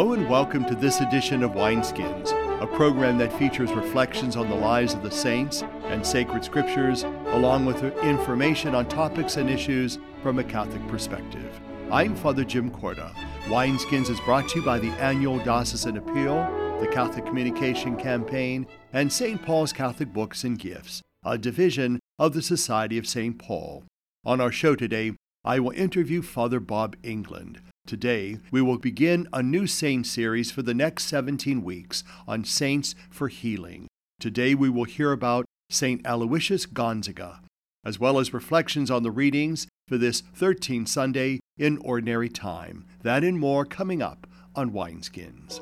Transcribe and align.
Hello 0.00 0.14
and 0.14 0.30
welcome 0.30 0.64
to 0.64 0.74
this 0.74 1.02
edition 1.02 1.42
of 1.42 1.50
Wineskins, 1.50 2.32
a 2.62 2.66
program 2.66 3.18
that 3.18 3.38
features 3.38 3.70
reflections 3.72 4.34
on 4.34 4.48
the 4.48 4.54
lives 4.54 4.94
of 4.94 5.02
the 5.02 5.10
saints 5.10 5.62
and 5.88 6.06
sacred 6.06 6.42
scriptures, 6.42 7.02
along 7.02 7.66
with 7.66 7.84
information 8.02 8.74
on 8.74 8.88
topics 8.88 9.36
and 9.36 9.50
issues 9.50 9.98
from 10.22 10.38
a 10.38 10.44
Catholic 10.44 10.88
perspective. 10.88 11.60
I'm 11.92 12.16
Father 12.16 12.44
Jim 12.44 12.70
Korda. 12.70 13.12
Wineskins 13.48 14.08
is 14.08 14.18
brought 14.20 14.48
to 14.48 14.60
you 14.60 14.64
by 14.64 14.78
the 14.78 14.88
annual 14.92 15.38
Diocesan 15.40 15.98
Appeal, 15.98 16.48
the 16.80 16.88
Catholic 16.90 17.26
Communication 17.26 17.94
Campaign, 17.94 18.66
and 18.94 19.12
St. 19.12 19.42
Paul's 19.42 19.74
Catholic 19.74 20.14
Books 20.14 20.44
and 20.44 20.58
Gifts, 20.58 21.02
a 21.26 21.36
division 21.36 22.00
of 22.18 22.32
the 22.32 22.40
Society 22.40 22.96
of 22.96 23.06
St. 23.06 23.38
Paul. 23.38 23.84
On 24.24 24.40
our 24.40 24.50
show 24.50 24.74
today, 24.74 25.12
I 25.44 25.60
will 25.60 25.72
interview 25.72 26.22
Father 26.22 26.58
Bob 26.58 26.96
England. 27.02 27.60
Today, 27.90 28.38
we 28.52 28.62
will 28.62 28.78
begin 28.78 29.26
a 29.32 29.42
new 29.42 29.66
saint 29.66 30.06
series 30.06 30.52
for 30.52 30.62
the 30.62 30.74
next 30.74 31.06
17 31.06 31.64
weeks 31.64 32.04
on 32.24 32.44
saints 32.44 32.94
for 33.10 33.26
healing. 33.26 33.88
Today, 34.20 34.54
we 34.54 34.70
will 34.70 34.84
hear 34.84 35.10
about 35.10 35.44
St. 35.70 36.00
Aloysius 36.06 36.66
Gonzaga, 36.66 37.40
as 37.84 37.98
well 37.98 38.20
as 38.20 38.32
reflections 38.32 38.92
on 38.92 39.02
the 39.02 39.10
readings 39.10 39.66
for 39.88 39.98
this 39.98 40.22
13th 40.38 40.86
Sunday 40.86 41.40
in 41.58 41.78
Ordinary 41.78 42.28
Time. 42.28 42.84
That 43.02 43.24
and 43.24 43.40
more 43.40 43.64
coming 43.64 44.02
up 44.02 44.24
on 44.54 44.70
Wineskins. 44.70 45.58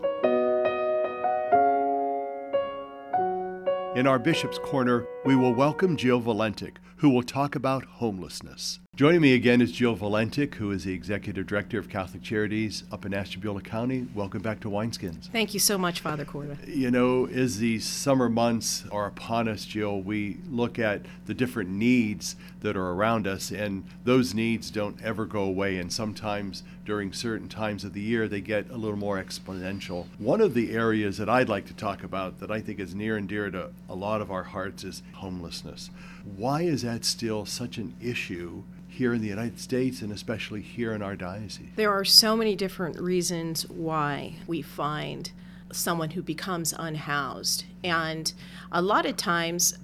In 3.96 4.06
our 4.06 4.18
Bishop's 4.18 4.58
Corner, 4.58 5.06
we 5.24 5.34
will 5.34 5.54
welcome 5.54 5.96
Jill 5.96 6.20
Valentic, 6.20 6.76
who 6.96 7.08
will 7.08 7.22
talk 7.22 7.54
about 7.54 7.86
homelessness. 7.86 8.80
Joining 8.98 9.20
me 9.20 9.34
again 9.34 9.60
is 9.60 9.70
Jill 9.70 9.94
Valentic, 9.94 10.56
who 10.56 10.72
is 10.72 10.82
the 10.82 10.92
Executive 10.92 11.46
Director 11.46 11.78
of 11.78 11.88
Catholic 11.88 12.20
Charities 12.20 12.82
up 12.90 13.06
in 13.06 13.14
Ashtabula 13.14 13.60
County. 13.60 14.08
Welcome 14.12 14.42
back 14.42 14.58
to 14.62 14.68
Wineskins. 14.68 15.28
Thank 15.30 15.54
you 15.54 15.60
so 15.60 15.78
much, 15.78 16.00
Father 16.00 16.24
Korda. 16.24 16.56
You 16.66 16.90
know, 16.90 17.28
as 17.28 17.58
these 17.58 17.86
summer 17.86 18.28
months 18.28 18.82
are 18.90 19.06
upon 19.06 19.46
us, 19.46 19.64
Jill, 19.64 20.02
we 20.02 20.38
look 20.50 20.80
at 20.80 21.02
the 21.26 21.34
different 21.34 21.70
needs 21.70 22.34
that 22.58 22.76
are 22.76 22.90
around 22.90 23.28
us, 23.28 23.52
and 23.52 23.84
those 24.02 24.34
needs 24.34 24.68
don't 24.68 25.00
ever 25.00 25.26
go 25.26 25.42
away. 25.42 25.78
And 25.78 25.92
sometimes 25.92 26.64
during 26.84 27.12
certain 27.12 27.48
times 27.48 27.84
of 27.84 27.92
the 27.92 28.00
year, 28.00 28.26
they 28.26 28.40
get 28.40 28.68
a 28.68 28.76
little 28.76 28.98
more 28.98 29.22
exponential. 29.22 30.06
One 30.18 30.40
of 30.40 30.54
the 30.54 30.72
areas 30.72 31.18
that 31.18 31.28
I'd 31.28 31.48
like 31.48 31.66
to 31.66 31.74
talk 31.74 32.02
about 32.02 32.40
that 32.40 32.50
I 32.50 32.60
think 32.60 32.80
is 32.80 32.96
near 32.96 33.16
and 33.16 33.28
dear 33.28 33.48
to 33.48 33.70
a 33.88 33.94
lot 33.94 34.20
of 34.20 34.32
our 34.32 34.42
hearts 34.42 34.82
is 34.82 35.04
homelessness. 35.12 35.90
Why 36.36 36.62
is 36.62 36.82
that 36.82 37.04
still 37.04 37.46
such 37.46 37.78
an 37.78 37.94
issue? 38.00 38.62
here 38.98 39.14
in 39.14 39.20
the 39.20 39.28
United 39.28 39.60
States 39.60 40.02
and 40.02 40.10
especially 40.10 40.60
here 40.60 40.92
in 40.92 41.02
our 41.02 41.14
diocese? 41.14 41.68
There 41.76 41.92
are 41.92 42.04
so 42.04 42.36
many 42.36 42.56
different 42.56 42.98
reasons 42.98 43.62
why 43.68 44.34
we 44.48 44.60
find 44.60 45.30
someone 45.70 46.10
who 46.10 46.22
becomes 46.22 46.74
unhoused. 46.76 47.64
And 47.84 48.32
a 48.72 48.82
lot 48.82 49.06
of 49.06 49.16
times, 49.16 49.78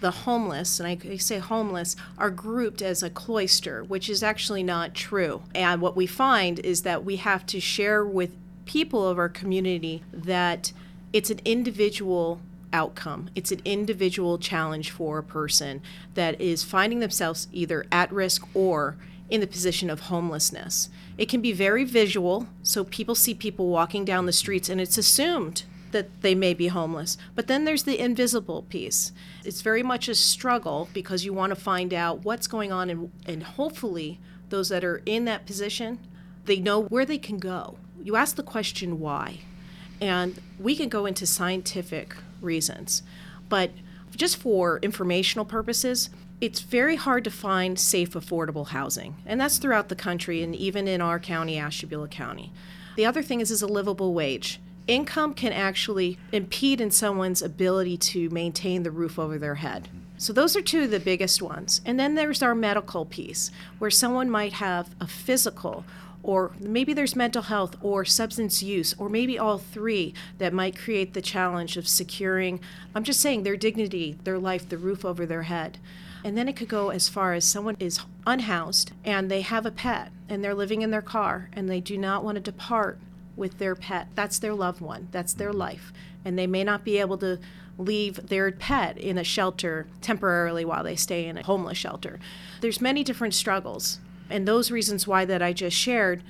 the 0.00 0.10
homeless, 0.10 0.80
and 0.80 0.88
I 0.88 1.16
say 1.16 1.38
homeless, 1.38 1.94
are 2.16 2.30
grouped 2.30 2.80
as 2.80 3.02
a 3.02 3.10
cloister, 3.10 3.84
which 3.84 4.08
is 4.08 4.22
actually 4.22 4.62
not 4.62 4.94
true. 4.94 5.42
And 5.54 5.82
what 5.82 5.94
we 5.94 6.06
find 6.06 6.58
is 6.60 6.82
that 6.82 7.04
we 7.04 7.16
have 7.16 7.44
to 7.46 7.60
share 7.60 8.04
with 8.04 8.30
people 8.64 9.06
of 9.06 9.18
our 9.18 9.28
community 9.28 10.02
that 10.10 10.72
it's 11.12 11.30
an 11.30 11.40
individual 11.44 12.40
outcome. 12.74 13.30
It's 13.34 13.52
an 13.52 13.62
individual 13.64 14.36
challenge 14.36 14.90
for 14.90 15.18
a 15.18 15.22
person 15.22 15.80
that 16.14 16.38
is 16.40 16.64
finding 16.64 16.98
themselves 16.98 17.48
either 17.52 17.86
at 17.90 18.12
risk 18.12 18.46
or 18.52 18.96
in 19.30 19.40
the 19.40 19.46
position 19.46 19.88
of 19.88 20.00
homelessness. 20.00 20.90
It 21.16 21.30
can 21.30 21.40
be 21.40 21.52
very 21.52 21.84
visual, 21.84 22.48
so 22.62 22.84
people 22.84 23.14
see 23.14 23.32
people 23.32 23.68
walking 23.68 24.04
down 24.04 24.26
the 24.26 24.32
streets 24.32 24.68
and 24.68 24.80
it's 24.80 24.98
assumed 24.98 25.62
that 25.92 26.22
they 26.22 26.34
may 26.34 26.52
be 26.52 26.66
homeless. 26.66 27.16
But 27.36 27.46
then 27.46 27.64
there's 27.64 27.84
the 27.84 27.98
invisible 27.98 28.62
piece. 28.62 29.12
It's 29.44 29.62
very 29.62 29.82
much 29.82 30.08
a 30.08 30.14
struggle 30.14 30.88
because 30.92 31.24
you 31.24 31.32
want 31.32 31.50
to 31.50 31.60
find 31.60 31.94
out 31.94 32.24
what's 32.24 32.48
going 32.48 32.72
on 32.72 32.90
and, 32.90 33.12
and 33.24 33.44
hopefully 33.44 34.18
those 34.50 34.68
that 34.68 34.84
are 34.84 35.02
in 35.06 35.24
that 35.26 35.46
position, 35.46 36.00
they 36.44 36.58
know 36.58 36.82
where 36.82 37.06
they 37.06 37.18
can 37.18 37.38
go. 37.38 37.78
You 38.02 38.16
ask 38.16 38.34
the 38.34 38.42
question 38.42 38.98
why. 38.98 39.40
And 40.00 40.40
we 40.58 40.74
can 40.76 40.88
go 40.88 41.06
into 41.06 41.26
scientific 41.26 42.16
reasons. 42.44 43.02
But 43.48 43.72
just 44.14 44.36
for 44.36 44.78
informational 44.82 45.44
purposes, 45.44 46.10
it's 46.40 46.60
very 46.60 46.96
hard 46.96 47.24
to 47.24 47.30
find 47.30 47.78
safe, 47.78 48.12
affordable 48.12 48.68
housing. 48.68 49.16
And 49.26 49.40
that's 49.40 49.58
throughout 49.58 49.88
the 49.88 49.96
country 49.96 50.42
and 50.42 50.54
even 50.54 50.86
in 50.86 51.00
our 51.00 51.18
county, 51.18 51.58
Ashtabula 51.58 52.08
County. 52.08 52.52
The 52.96 53.06
other 53.06 53.22
thing 53.22 53.40
is, 53.40 53.50
is 53.50 53.62
a 53.62 53.66
livable 53.66 54.14
wage. 54.14 54.60
Income 54.86 55.34
can 55.34 55.52
actually 55.52 56.18
impede 56.30 56.80
in 56.80 56.90
someone's 56.90 57.42
ability 57.42 57.96
to 57.96 58.28
maintain 58.30 58.82
the 58.82 58.90
roof 58.90 59.18
over 59.18 59.38
their 59.38 59.56
head. 59.56 59.88
So 60.18 60.32
those 60.32 60.54
are 60.56 60.62
two 60.62 60.82
of 60.82 60.90
the 60.90 61.00
biggest 61.00 61.42
ones. 61.42 61.80
And 61.84 61.98
then 61.98 62.14
there's 62.14 62.42
our 62.42 62.54
medical 62.54 63.04
piece, 63.04 63.50
where 63.78 63.90
someone 63.90 64.30
might 64.30 64.52
have 64.54 64.94
a 65.00 65.06
physical 65.06 65.84
or 66.24 66.52
maybe 66.58 66.94
there's 66.94 67.14
mental 67.14 67.42
health 67.42 67.76
or 67.82 68.04
substance 68.04 68.62
use, 68.62 68.94
or 68.98 69.10
maybe 69.10 69.38
all 69.38 69.58
three 69.58 70.14
that 70.38 70.54
might 70.54 70.76
create 70.76 71.12
the 71.12 71.20
challenge 71.20 71.76
of 71.76 71.86
securing, 71.86 72.58
I'm 72.94 73.04
just 73.04 73.20
saying, 73.20 73.42
their 73.42 73.58
dignity, 73.58 74.18
their 74.24 74.38
life, 74.38 74.68
the 74.68 74.78
roof 74.78 75.04
over 75.04 75.26
their 75.26 75.42
head. 75.42 75.78
And 76.24 76.36
then 76.36 76.48
it 76.48 76.56
could 76.56 76.68
go 76.68 76.88
as 76.88 77.10
far 77.10 77.34
as 77.34 77.46
someone 77.46 77.76
is 77.78 78.00
unhoused 78.26 78.92
and 79.04 79.30
they 79.30 79.42
have 79.42 79.66
a 79.66 79.70
pet 79.70 80.10
and 80.26 80.42
they're 80.42 80.54
living 80.54 80.80
in 80.80 80.90
their 80.90 81.02
car 81.02 81.50
and 81.52 81.68
they 81.68 81.80
do 81.80 81.98
not 81.98 82.24
want 82.24 82.36
to 82.36 82.40
depart 82.40 82.98
with 83.36 83.58
their 83.58 83.74
pet. 83.74 84.08
That's 84.14 84.38
their 84.38 84.54
loved 84.54 84.80
one, 84.80 85.08
that's 85.12 85.34
their 85.34 85.52
life. 85.52 85.92
And 86.24 86.38
they 86.38 86.46
may 86.46 86.64
not 86.64 86.84
be 86.84 86.98
able 86.98 87.18
to 87.18 87.38
leave 87.76 88.28
their 88.28 88.50
pet 88.50 88.96
in 88.96 89.18
a 89.18 89.24
shelter 89.24 89.86
temporarily 90.00 90.64
while 90.64 90.84
they 90.84 90.96
stay 90.96 91.26
in 91.26 91.36
a 91.36 91.42
homeless 91.42 91.76
shelter. 91.76 92.18
There's 92.62 92.80
many 92.80 93.04
different 93.04 93.34
struggles 93.34 93.98
and 94.30 94.46
those 94.46 94.70
reasons 94.70 95.06
why 95.06 95.24
that 95.24 95.42
I 95.42 95.52
just 95.52 95.76
shared, 95.76 96.22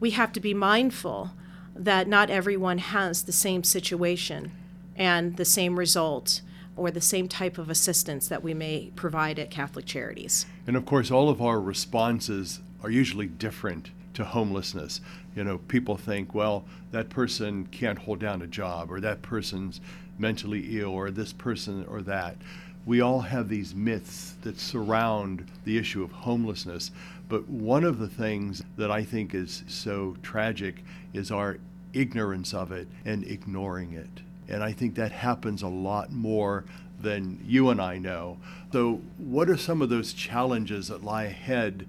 we 0.00 0.10
have 0.10 0.32
to 0.32 0.40
be 0.40 0.54
mindful 0.54 1.32
that 1.74 2.08
not 2.08 2.30
everyone 2.30 2.78
has 2.78 3.22
the 3.22 3.32
same 3.32 3.64
situation 3.64 4.52
and 4.96 5.36
the 5.36 5.44
same 5.44 5.78
result 5.78 6.42
or 6.76 6.90
the 6.90 7.00
same 7.00 7.28
type 7.28 7.58
of 7.58 7.68
assistance 7.68 8.28
that 8.28 8.42
we 8.42 8.54
may 8.54 8.90
provide 8.96 9.38
at 9.38 9.50
Catholic 9.50 9.84
Charities. 9.84 10.46
And 10.66 10.76
of 10.76 10.86
course, 10.86 11.10
all 11.10 11.28
of 11.28 11.42
our 11.42 11.60
responses 11.60 12.60
are 12.82 12.90
usually 12.90 13.26
different 13.26 13.90
to 14.14 14.24
homelessness. 14.24 15.00
You 15.34 15.44
know, 15.44 15.58
people 15.58 15.96
think, 15.96 16.34
well, 16.34 16.64
that 16.90 17.08
person 17.08 17.66
can't 17.66 17.98
hold 17.98 18.18
down 18.20 18.42
a 18.42 18.46
job, 18.46 18.90
or 18.90 19.00
that 19.00 19.22
person's 19.22 19.80
mentally 20.18 20.80
ill, 20.80 20.90
or 20.90 21.10
this 21.10 21.32
person 21.32 21.86
or 21.88 22.02
that. 22.02 22.36
We 22.84 23.00
all 23.00 23.20
have 23.20 23.48
these 23.48 23.74
myths 23.74 24.34
that 24.42 24.58
surround 24.58 25.46
the 25.64 25.78
issue 25.78 26.02
of 26.02 26.10
homelessness. 26.10 26.90
But 27.32 27.48
one 27.48 27.84
of 27.84 27.98
the 27.98 28.10
things 28.10 28.62
that 28.76 28.90
I 28.90 29.04
think 29.04 29.34
is 29.34 29.64
so 29.66 30.18
tragic 30.22 30.84
is 31.14 31.30
our 31.30 31.56
ignorance 31.94 32.52
of 32.52 32.72
it 32.72 32.88
and 33.06 33.24
ignoring 33.24 33.94
it. 33.94 34.20
And 34.50 34.62
I 34.62 34.72
think 34.72 34.96
that 34.96 35.12
happens 35.12 35.62
a 35.62 35.68
lot 35.68 36.12
more 36.12 36.66
than 37.00 37.42
you 37.46 37.70
and 37.70 37.80
I 37.80 37.96
know. 37.96 38.36
So, 38.70 39.00
what 39.16 39.48
are 39.48 39.56
some 39.56 39.80
of 39.80 39.88
those 39.88 40.12
challenges 40.12 40.88
that 40.88 41.02
lie 41.02 41.24
ahead 41.24 41.86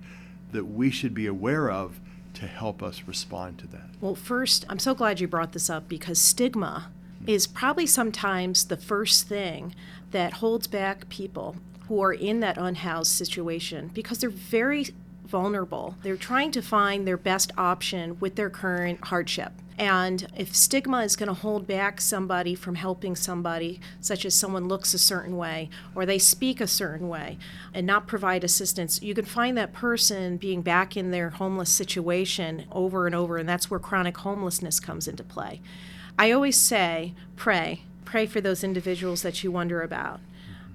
that 0.54 0.64
we 0.64 0.90
should 0.90 1.14
be 1.14 1.28
aware 1.28 1.70
of 1.70 2.00
to 2.36 2.48
help 2.48 2.82
us 2.82 3.04
respond 3.06 3.58
to 3.60 3.68
that? 3.68 3.90
Well, 4.00 4.16
first, 4.16 4.64
I'm 4.70 4.80
so 4.80 4.96
glad 4.96 5.20
you 5.20 5.28
brought 5.28 5.52
this 5.52 5.70
up 5.70 5.90
because 5.90 6.22
stigma 6.22 6.90
is 7.28 7.48
probably 7.48 7.86
sometimes 7.86 8.64
the 8.64 8.78
first 8.78 9.28
thing 9.28 9.76
that 10.12 10.36
holds 10.36 10.68
back 10.68 11.10
people 11.10 11.58
who 11.90 12.02
are 12.02 12.14
in 12.14 12.40
that 12.40 12.58
unhoused 12.58 13.12
situation 13.12 13.92
because 13.94 14.20
they're 14.20 14.30
very 14.30 14.88
vulnerable. 15.34 15.96
They're 16.04 16.16
trying 16.16 16.52
to 16.52 16.62
find 16.62 17.08
their 17.08 17.18
best 17.18 17.52
option 17.58 18.20
with 18.20 18.36
their 18.36 18.52
current 18.52 19.06
hardship. 19.06 19.52
And 19.80 20.28
if 20.38 20.56
stigma 20.56 21.00
is 21.00 21.16
going 21.16 21.28
to 21.28 21.34
hold 21.34 21.66
back 21.66 22.00
somebody 22.00 22.54
from 22.54 22.76
helping 22.76 23.16
somebody, 23.16 23.82
such 24.00 24.26
as 24.26 24.36
someone 24.36 24.68
looks 24.68 24.94
a 24.94 25.00
certain 25.00 25.36
way 25.36 25.72
or 25.96 26.06
they 26.06 26.20
speak 26.20 26.62
a 26.62 26.68
certain 26.68 27.10
way 27.10 27.40
and 27.74 27.88
not 27.88 28.06
provide 28.06 28.44
assistance, 28.44 29.02
you 29.02 29.16
can 29.16 29.26
find 29.26 29.58
that 29.58 29.74
person 29.74 30.38
being 30.38 30.62
back 30.62 30.96
in 30.96 31.10
their 31.10 31.32
homeless 31.32 31.72
situation 31.72 32.66
over 32.72 33.08
and 33.08 33.16
over. 33.16 33.38
And 33.38 33.50
that's 33.50 33.72
where 33.72 33.80
chronic 33.80 34.18
homelessness 34.18 34.80
comes 34.80 35.08
into 35.08 35.24
play. 35.24 35.62
I 36.20 36.30
always 36.30 36.58
say, 36.58 37.16
pray. 37.36 37.82
Pray 38.06 38.28
for 38.28 38.40
those 38.40 38.64
individuals 38.64 39.24
that 39.24 39.44
you 39.44 39.52
wonder 39.52 39.82
about. 39.82 40.20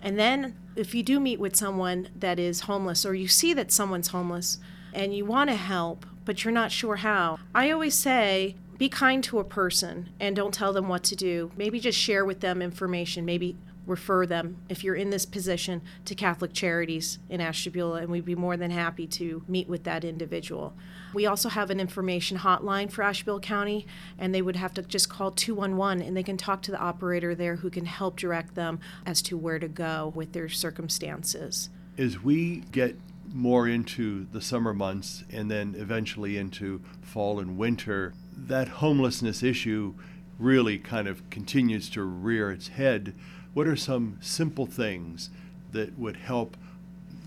And 0.03 0.19
then 0.19 0.56
if 0.77 0.95
you 0.95 1.03
do 1.03 1.19
meet 1.19 1.41
with 1.41 1.56
someone 1.56 2.09
that 2.17 2.39
is 2.39 2.61
homeless 2.61 3.05
or 3.05 3.15
you 3.15 3.29
see 3.29 3.53
that 3.55 3.73
someone's 3.73 4.09
homeless 4.09 4.59
and 4.93 5.15
you 5.15 5.25
want 5.25 5.50
to 5.50 5.56
help, 5.56 6.06
but 6.25 6.45
you're 6.45 6.53
not 6.53 6.73
sure 6.73 6.97
how, 6.97 7.39
I 7.55 7.71
always 7.71 7.95
say, 7.95 8.56
be 8.79 8.89
kind 8.89 9.25
to 9.25 9.39
a 9.41 9.45
person 9.45 10.11
and 10.21 10.37
don't 10.37 10.55
tell 10.55 10.73
them 10.73 10.89
what 10.89 11.03
to 11.05 11.17
do. 11.17 11.50
Maybe 11.56 11.81
just 11.81 11.99
share 11.99 12.25
with 12.25 12.41
them 12.41 12.62
information. 12.62 13.25
Maybe 13.25 13.56
refer 13.87 14.27
them, 14.27 14.59
if 14.69 14.85
you're 14.85 14.95
in 14.95 15.11
this 15.11 15.27
position, 15.27 15.81
to 16.05 16.15
Catholic 16.15 16.53
Charities 16.53 17.19
in 17.29 17.41
Ashtabula, 17.41 18.03
and 18.03 18.11
we'd 18.11 18.25
be 18.25 18.35
more 18.35 18.56
than 18.56 18.71
happy 18.71 19.06
to 19.06 19.43
meet 19.49 19.67
with 19.67 19.85
that 19.85 20.05
individual. 20.05 20.75
We 21.15 21.27
also 21.27 21.49
have 21.49 21.71
an 21.71 21.81
information 21.81 22.39
hotline 22.39 22.91
for 22.91 23.03
Ashtabula 23.03 23.41
County, 23.41 23.87
and 24.19 24.35
they 24.35 24.43
would 24.43 24.57
have 24.57 24.75
to 24.75 24.83
just 24.83 25.09
call 25.09 25.31
211 25.31 26.03
and 26.03 26.17
they 26.17 26.23
can 26.23 26.37
talk 26.37 26.63
to 26.63 26.71
the 26.71 26.79
operator 26.79 27.35
there 27.35 27.57
who 27.57 27.71
can 27.71 27.87
help 27.87 28.17
direct 28.17 28.55
them 28.55 28.81
as 29.07 29.23
to 29.23 29.37
where 29.37 29.59
to 29.59 29.69
go 29.69 30.13
with 30.15 30.33
their 30.33 30.49
circumstances. 30.49 31.71
As 31.97 32.23
we 32.23 32.63
get 32.73 32.97
more 33.33 33.69
into 33.69 34.27
the 34.33 34.41
summer 34.41 34.73
months 34.73 35.25
and 35.31 35.51
then 35.51 35.75
eventually 35.77 36.37
into 36.37 36.81
fall 37.03 37.41
and 37.41 37.59
winter, 37.59 38.15
that 38.37 38.69
homelessness 38.69 39.43
issue 39.43 39.95
really 40.39 40.79
kind 40.79 41.09
of 41.09 41.29
continues 41.31 41.91
to 41.91 42.03
rear 42.03 42.51
its 42.51 42.69
head. 42.69 43.15
What 43.55 43.67
are 43.67 43.77
some 43.77 44.19
simple 44.21 44.67
things 44.67 45.31
that 45.73 45.99
would 45.99 46.17
help 46.17 46.57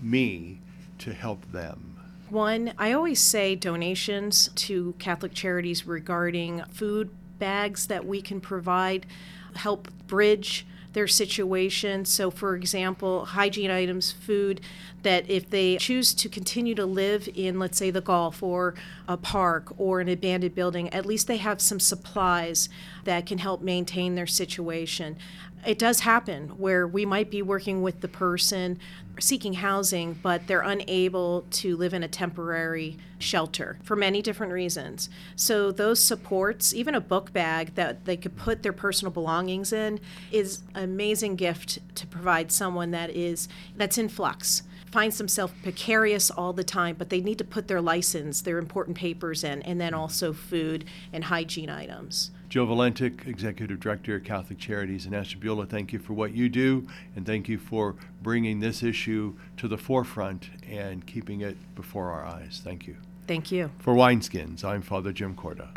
me 0.00 0.60
to 0.98 1.12
help 1.12 1.50
them? 1.52 1.91
One, 2.32 2.72
I 2.78 2.94
always 2.94 3.20
say 3.20 3.54
donations 3.54 4.48
to 4.54 4.94
Catholic 4.98 5.34
charities 5.34 5.86
regarding 5.86 6.64
food 6.70 7.10
bags 7.38 7.88
that 7.88 8.06
we 8.06 8.22
can 8.22 8.40
provide 8.40 9.04
help 9.54 9.88
bridge 10.06 10.64
their 10.94 11.06
situation. 11.06 12.06
So, 12.06 12.30
for 12.30 12.56
example, 12.56 13.26
hygiene 13.26 13.70
items, 13.70 14.12
food, 14.12 14.62
that 15.02 15.28
if 15.28 15.50
they 15.50 15.76
choose 15.76 16.14
to 16.14 16.28
continue 16.30 16.74
to 16.74 16.86
live 16.86 17.28
in, 17.34 17.58
let's 17.58 17.76
say, 17.76 17.90
the 17.90 18.00
Gulf 18.00 18.42
or 18.42 18.74
a 19.06 19.18
park 19.18 19.74
or 19.76 20.00
an 20.00 20.08
abandoned 20.08 20.54
building, 20.54 20.88
at 20.88 21.04
least 21.04 21.26
they 21.26 21.36
have 21.36 21.60
some 21.60 21.80
supplies 21.80 22.70
that 23.04 23.26
can 23.26 23.38
help 23.38 23.60
maintain 23.60 24.14
their 24.14 24.26
situation. 24.26 25.18
It 25.64 25.78
does 25.78 26.00
happen 26.00 26.48
where 26.58 26.86
we 26.88 27.06
might 27.06 27.30
be 27.30 27.40
working 27.40 27.82
with 27.82 28.00
the 28.00 28.08
person 28.08 28.78
seeking 29.20 29.52
housing, 29.54 30.14
but 30.14 30.46
they're 30.46 30.62
unable 30.62 31.42
to 31.50 31.76
live 31.76 31.94
in 31.94 32.02
a 32.02 32.08
temporary 32.08 32.96
shelter 33.18 33.78
for 33.84 33.94
many 33.94 34.22
different 34.22 34.52
reasons. 34.52 35.08
So, 35.36 35.70
those 35.70 36.00
supports, 36.00 36.74
even 36.74 36.94
a 36.94 37.00
book 37.00 37.32
bag 37.32 37.74
that 37.74 38.06
they 38.06 38.16
could 38.16 38.36
put 38.36 38.62
their 38.62 38.72
personal 38.72 39.12
belongings 39.12 39.72
in, 39.72 40.00
is 40.32 40.62
an 40.74 40.84
amazing 40.84 41.36
gift 41.36 41.78
to 41.96 42.06
provide 42.06 42.50
someone 42.50 42.90
that 42.92 43.10
is 43.10 43.48
that's 43.76 43.98
in 43.98 44.08
flux 44.08 44.62
finds 44.92 45.16
themselves 45.16 45.54
precarious 45.62 46.30
all 46.30 46.52
the 46.52 46.62
time, 46.62 46.94
but 46.98 47.08
they 47.08 47.22
need 47.22 47.38
to 47.38 47.44
put 47.44 47.66
their 47.66 47.80
license, 47.80 48.42
their 48.42 48.58
important 48.58 48.94
papers 48.96 49.42
in, 49.42 49.62
and 49.62 49.80
then 49.80 49.94
also 49.94 50.34
food 50.34 50.84
and 51.14 51.24
hygiene 51.24 51.70
items. 51.70 52.30
Joe 52.52 52.66
Valentic, 52.66 53.26
Executive 53.26 53.80
Director 53.80 54.16
of 54.16 54.24
Catholic 54.24 54.58
Charities 54.58 55.06
in 55.06 55.14
Ashtabula, 55.14 55.64
thank 55.64 55.90
you 55.90 55.98
for 55.98 56.12
what 56.12 56.32
you 56.32 56.50
do, 56.50 56.86
and 57.16 57.24
thank 57.24 57.48
you 57.48 57.56
for 57.56 57.96
bringing 58.20 58.60
this 58.60 58.82
issue 58.82 59.34
to 59.56 59.68
the 59.68 59.78
forefront 59.78 60.50
and 60.68 61.06
keeping 61.06 61.40
it 61.40 61.56
before 61.74 62.10
our 62.10 62.26
eyes. 62.26 62.60
Thank 62.62 62.86
you. 62.86 62.98
Thank 63.26 63.50
you. 63.50 63.70
For 63.78 63.94
Wineskins, 63.94 64.64
I'm 64.64 64.82
Father 64.82 65.12
Jim 65.14 65.34
Korda. 65.34 65.70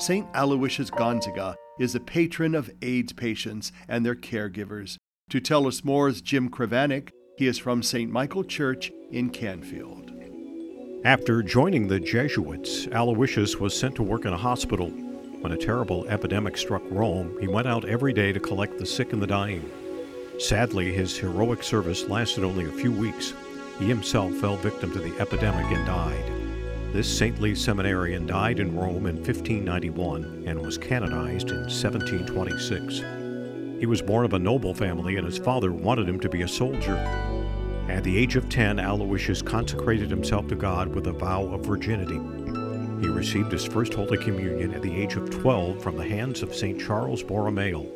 St. 0.00 0.24
Aloysius 0.32 0.90
Gonzaga 0.90 1.56
is 1.80 1.96
a 1.96 2.00
patron 2.00 2.54
of 2.54 2.70
AIDS 2.80 3.12
patients 3.12 3.72
and 3.88 4.06
their 4.06 4.14
caregivers. 4.14 4.98
To 5.30 5.40
tell 5.40 5.66
us 5.66 5.82
more 5.82 6.06
is 6.06 6.20
Jim 6.20 6.48
Krivanek. 6.48 7.08
He 7.38 7.48
is 7.48 7.58
from 7.58 7.82
St. 7.82 8.08
Michael 8.08 8.44
Church 8.44 8.92
in 9.10 9.30
Canfield. 9.30 10.12
After 11.06 11.40
joining 11.40 11.86
the 11.86 12.00
Jesuits, 12.00 12.88
Aloysius 12.88 13.60
was 13.60 13.78
sent 13.78 13.94
to 13.94 14.02
work 14.02 14.24
in 14.24 14.32
a 14.32 14.36
hospital. 14.36 14.88
When 15.40 15.52
a 15.52 15.56
terrible 15.56 16.04
epidemic 16.08 16.56
struck 16.56 16.82
Rome, 16.90 17.38
he 17.40 17.46
went 17.46 17.68
out 17.68 17.84
every 17.84 18.12
day 18.12 18.32
to 18.32 18.40
collect 18.40 18.76
the 18.76 18.86
sick 18.86 19.12
and 19.12 19.22
the 19.22 19.26
dying. 19.28 19.70
Sadly, 20.40 20.92
his 20.92 21.16
heroic 21.16 21.62
service 21.62 22.08
lasted 22.08 22.42
only 22.42 22.64
a 22.64 22.72
few 22.72 22.90
weeks. 22.90 23.34
He 23.78 23.86
himself 23.86 24.34
fell 24.38 24.56
victim 24.56 24.90
to 24.94 24.98
the 24.98 25.16
epidemic 25.20 25.66
and 25.66 25.86
died. 25.86 26.24
This 26.92 27.06
saintly 27.06 27.54
seminarian 27.54 28.26
died 28.26 28.58
in 28.58 28.74
Rome 28.74 29.06
in 29.06 29.14
1591 29.14 30.42
and 30.48 30.60
was 30.60 30.76
canonized 30.76 31.50
in 31.50 31.58
1726. 31.58 33.78
He 33.78 33.86
was 33.86 34.02
born 34.02 34.24
of 34.24 34.32
a 34.32 34.40
noble 34.40 34.74
family, 34.74 35.18
and 35.18 35.24
his 35.24 35.38
father 35.38 35.70
wanted 35.70 36.08
him 36.08 36.18
to 36.18 36.28
be 36.28 36.42
a 36.42 36.48
soldier. 36.48 36.96
At 37.88 38.02
the 38.02 38.18
age 38.18 38.36
of 38.36 38.48
10, 38.48 38.80
Aloysius 38.80 39.42
consecrated 39.42 40.10
himself 40.10 40.48
to 40.48 40.54
God 40.56 40.94
with 40.94 41.06
a 41.06 41.12
vow 41.12 41.44
of 41.44 41.64
virginity. 41.64 42.20
He 43.00 43.08
received 43.08 43.52
his 43.52 43.64
first 43.64 43.94
Holy 43.94 44.18
Communion 44.18 44.74
at 44.74 44.82
the 44.82 44.94
age 44.94 45.14
of 45.14 45.30
12 45.30 45.82
from 45.82 45.96
the 45.96 46.06
hands 46.06 46.42
of 46.42 46.54
St. 46.54 46.80
Charles 46.80 47.22
Borromeo. 47.22 47.86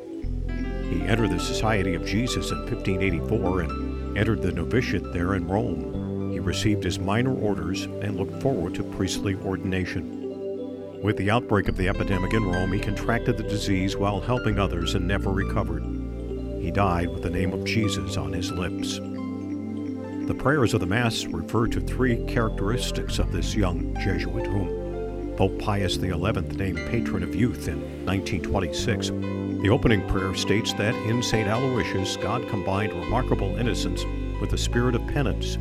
He 0.91 1.03
entered 1.03 1.31
the 1.31 1.41
Society 1.41 1.95
of 1.95 2.07
Jesus 2.07 2.51
in 2.51 2.59
1584 2.59 3.61
and 3.63 4.19
entered 4.19 4.43
the 4.43 4.53
novitiate 4.53 5.13
there 5.13 5.35
in 5.35 5.49
Rome. 5.49 6.33
He 6.33 6.39
received 6.39 6.85
his 6.85 6.99
minor 6.99 7.35
orders 7.35 7.85
and 7.85 8.17
looked 8.17 8.41
forward 8.41 8.75
to 8.77 8.85
priestly 8.85 9.35
ordination. 9.37 10.19
With 11.03 11.17
the 11.17 11.31
outbreak 11.31 11.69
of 11.69 11.77
the 11.77 11.89
epidemic 11.89 12.33
in 12.35 12.45
Rome, 12.45 12.73
he 12.73 12.79
contracted 12.79 13.37
the 13.37 13.43
disease 13.43 13.97
while 13.97 14.21
helping 14.21 14.59
others 14.59 14.95
and 14.95 15.09
never 15.09 15.31
recovered. 15.31 15.83
He 16.61 16.71
died 16.71 17.09
with 17.09 17.23
the 17.23 17.31
name 17.31 17.53
of 17.53 17.65
Jesus 17.65 18.17
on 18.17 18.33
his 18.33 18.53
lips. 18.53 19.01
The 20.31 20.37
prayers 20.37 20.75
of 20.75 20.81
the 20.81 20.87
Mass 20.87 21.25
refer 21.25 21.67
to 21.67 21.81
three 21.81 22.25
characteristics 22.27 23.19
of 23.19 23.33
this 23.33 23.57
young 23.57 23.93
Jesuit, 23.97 24.47
whom 24.47 25.35
Pope 25.37 25.59
Pius 25.59 25.95
XI 25.95 26.13
named 26.13 26.79
Patron 26.89 27.25
of 27.25 27.35
Youth 27.35 27.67
in 27.67 27.81
1926. 28.07 29.09
The 29.09 29.71
opening 29.71 30.07
prayer 30.07 30.33
states 30.37 30.73
that 30.75 30.95
in 30.95 31.21
St. 31.21 31.49
Aloysius, 31.49 32.17
God 32.17 32.49
combined 32.49 32.93
remarkable 32.93 33.57
innocence 33.57 34.05
with 34.41 34.51
the 34.51 34.57
spirit 34.57 34.95
of 34.95 35.05
penance 35.09 35.59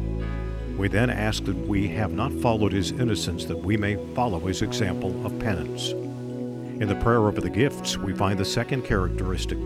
we 0.78 0.88
then 0.88 1.10
ask 1.10 1.46
that 1.46 1.58
we 1.68 1.88
have 1.88 2.14
not 2.14 2.32
followed 2.32 2.72
his 2.72 2.92
innocence, 2.92 3.46
that 3.46 3.58
we 3.58 3.76
may 3.76 3.96
follow 4.14 4.40
his 4.40 4.62
example 4.62 5.26
of 5.26 5.38
penance. 5.40 5.90
In 5.90 6.88
the 6.88 6.96
prayer 6.96 7.28
over 7.28 7.42
the 7.42 7.50
gifts, 7.50 7.98
we 7.98 8.14
find 8.14 8.40
the 8.40 8.46
second 8.46 8.84
characteristic. 8.84 9.58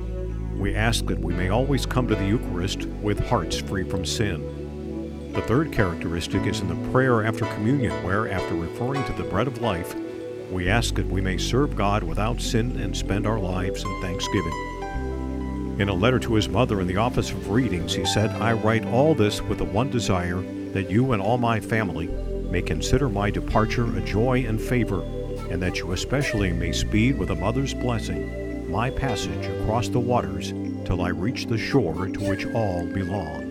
We 0.55 0.73
ask 0.73 1.05
that 1.07 1.19
we 1.19 1.33
may 1.33 1.49
always 1.49 1.85
come 1.85 2.07
to 2.07 2.15
the 2.15 2.25
Eucharist 2.25 2.85
with 2.85 3.19
hearts 3.27 3.59
free 3.59 3.83
from 3.83 4.05
sin. 4.05 4.62
The 5.33 5.41
third 5.41 5.71
characteristic 5.71 6.45
is 6.45 6.59
in 6.59 6.67
the 6.67 6.91
prayer 6.91 7.25
after 7.25 7.45
communion, 7.47 7.91
where, 8.03 8.31
after 8.31 8.53
referring 8.53 9.03
to 9.05 9.13
the 9.13 9.23
bread 9.23 9.47
of 9.47 9.61
life, 9.61 9.95
we 10.51 10.69
ask 10.69 10.93
that 10.93 11.07
we 11.07 11.21
may 11.21 11.37
serve 11.37 11.75
God 11.75 12.03
without 12.03 12.39
sin 12.39 12.79
and 12.79 12.95
spend 12.95 13.25
our 13.25 13.39
lives 13.39 13.83
in 13.83 14.01
thanksgiving. 14.01 14.53
In 15.79 15.89
a 15.89 15.93
letter 15.93 16.19
to 16.19 16.35
his 16.35 16.47
mother 16.47 16.81
in 16.81 16.87
the 16.87 16.97
office 16.97 17.31
of 17.31 17.49
readings, 17.49 17.95
he 17.95 18.05
said, 18.05 18.29
I 18.29 18.53
write 18.53 18.85
all 18.85 19.15
this 19.15 19.41
with 19.41 19.57
the 19.57 19.65
one 19.65 19.89
desire 19.89 20.41
that 20.71 20.91
you 20.91 21.13
and 21.13 21.21
all 21.21 21.39
my 21.39 21.59
family 21.59 22.07
may 22.51 22.61
consider 22.61 23.09
my 23.09 23.31
departure 23.31 23.97
a 23.97 24.01
joy 24.01 24.45
and 24.47 24.61
favor, 24.61 25.01
and 25.49 25.59
that 25.63 25.79
you 25.79 25.93
especially 25.93 26.53
may 26.53 26.71
speed 26.71 27.17
with 27.17 27.31
a 27.31 27.35
mother's 27.35 27.73
blessing 27.73 28.69
my 28.73 28.89
passage 28.89 29.45
across 29.45 29.87
the 29.87 29.99
waters 29.99 30.51
till 30.85 31.01
I 31.01 31.09
reach 31.09 31.45
the 31.45 31.57
shore 31.57 32.07
to 32.07 32.29
which 32.29 32.45
all 32.53 32.85
belong. 32.85 33.42